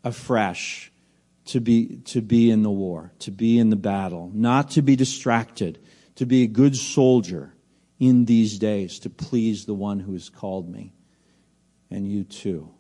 afresh 0.03 0.91
to 1.47 1.61
be, 1.61 1.99
to 2.07 2.23
be 2.23 2.51
in 2.51 2.63
the 2.63 2.71
war, 2.71 3.13
to 3.21 3.31
be 3.31 3.59
in 3.59 3.69
the 3.69 3.77
battle, 3.77 4.31
not 4.33 4.71
to 4.71 4.83
be 4.83 4.97
distracted, 4.97 5.79
to 6.17 6.27
be 6.27 6.43
a 6.43 6.47
good 6.47 6.77
soldier 6.77 7.53
in 7.99 8.25
these 8.25 8.59
days 8.59 8.99
to 9.01 9.11
please 9.11 9.65
the 9.65 9.75
one 9.75 10.01
who 10.01 10.13
has 10.13 10.29
called 10.29 10.69
me 10.69 10.93
and 11.91 12.07
you 12.11 12.25
too. 12.25 12.71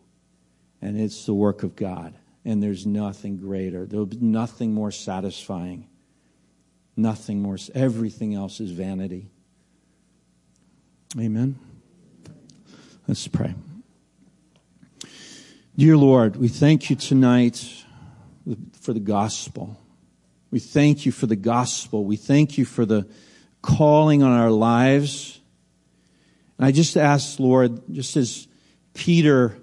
And 0.82 1.00
it's 1.00 1.24
the 1.24 1.34
work 1.34 1.62
of 1.62 1.76
God. 1.76 2.14
And 2.44 2.62
there's 2.62 2.86
nothing 2.86 3.38
greater. 3.38 3.86
There'll 3.86 4.06
be 4.06 4.18
nothing 4.18 4.72
more 4.72 4.90
satisfying. 4.90 5.88
Nothing 6.96 7.42
more. 7.42 7.56
Everything 7.74 8.34
else 8.34 8.60
is 8.60 8.70
vanity. 8.70 9.30
Amen. 11.18 11.58
Let's 13.08 13.26
pray. 13.26 13.54
Dear 15.76 15.96
Lord, 15.96 16.36
we 16.36 16.48
thank 16.48 16.88
you 16.88 16.96
tonight 16.96 17.84
for 18.80 18.92
the 18.92 19.00
gospel. 19.00 19.78
We 20.50 20.58
thank 20.58 21.04
you 21.04 21.12
for 21.12 21.26
the 21.26 21.36
gospel. 21.36 22.04
We 22.04 22.16
thank 22.16 22.56
you 22.56 22.64
for 22.64 22.86
the 22.86 23.06
calling 23.66 24.22
on 24.22 24.32
our 24.32 24.50
lives. 24.50 25.40
And 26.56 26.66
I 26.66 26.72
just 26.72 26.96
ask, 26.96 27.38
Lord, 27.38 27.82
just 27.92 28.16
as 28.16 28.48
Peter 28.94 29.58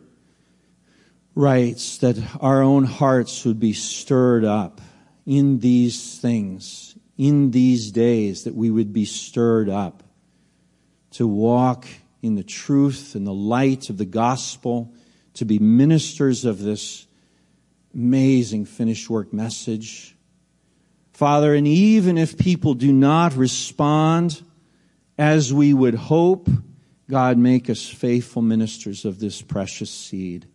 writes, 1.34 1.98
that 2.00 2.18
our 2.40 2.62
own 2.62 2.84
hearts 2.84 3.46
would 3.46 3.60
be 3.60 3.74
stirred 3.74 4.46
up 4.46 4.82
in 5.26 5.60
these 5.60 6.20
things, 6.20 6.96
in 7.18 7.52
these 7.52 7.92
days, 7.92 8.44
that 8.44 8.54
we 8.54 8.70
would 8.70 8.94
be 8.94 9.06
stirred 9.06 9.70
up 9.70 10.04
to 11.12 11.26
walk 11.26 11.88
in 12.22 12.36
the 12.36 12.44
truth 12.44 13.16
and 13.16 13.26
the 13.26 13.34
light 13.34 13.90
of 13.90 13.98
the 13.98 14.06
gospel, 14.06 14.94
to 15.34 15.46
be 15.46 15.58
ministers 15.58 16.46
of 16.46 16.60
this 16.60 17.08
amazing 17.94 18.66
finished 18.66 19.10
work 19.10 19.34
message. 19.34 20.13
Father, 21.14 21.54
and 21.54 21.68
even 21.68 22.18
if 22.18 22.38
people 22.38 22.74
do 22.74 22.92
not 22.92 23.36
respond 23.36 24.42
as 25.18 25.54
we 25.54 25.74
would 25.74 25.94
hope, 25.94 26.50
God, 27.10 27.38
make 27.38 27.70
us 27.70 27.88
faithful 27.88 28.42
ministers 28.42 29.06
of 29.06 29.20
this 29.20 29.42
precious 29.42 29.92
seed 29.92 30.48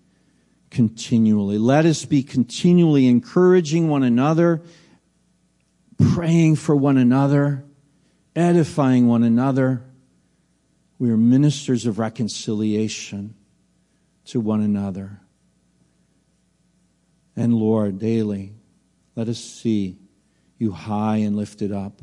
continually. 0.70 1.58
Let 1.58 1.86
us 1.86 2.04
be 2.04 2.24
continually 2.24 3.06
encouraging 3.06 3.88
one 3.88 4.02
another, 4.02 4.62
praying 6.12 6.56
for 6.56 6.74
one 6.74 6.98
another, 6.98 7.64
edifying 8.34 9.06
one 9.06 9.22
another. 9.22 9.84
We 10.98 11.10
are 11.10 11.16
ministers 11.16 11.86
of 11.86 12.00
reconciliation 12.00 13.34
to 14.26 14.40
one 14.40 14.60
another. 14.60 15.20
And 17.36 17.54
Lord, 17.54 18.00
daily, 18.00 18.54
let 19.14 19.28
us 19.28 19.38
see 19.38 19.96
you 20.58 20.72
high 20.72 21.16
and 21.18 21.36
lifted 21.36 21.72
up. 21.72 22.02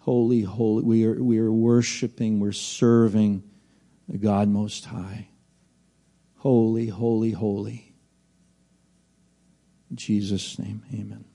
Holy, 0.00 0.42
holy. 0.42 0.82
We 0.84 1.04
are, 1.04 1.22
we 1.22 1.38
are 1.38 1.52
worshiping, 1.52 2.40
we're 2.40 2.52
serving 2.52 3.42
the 4.08 4.18
God 4.18 4.48
Most 4.48 4.86
High. 4.86 5.28
Holy, 6.36 6.86
holy, 6.86 7.32
holy. 7.32 7.92
In 9.90 9.96
Jesus' 9.96 10.58
name, 10.58 10.82
amen. 10.94 11.25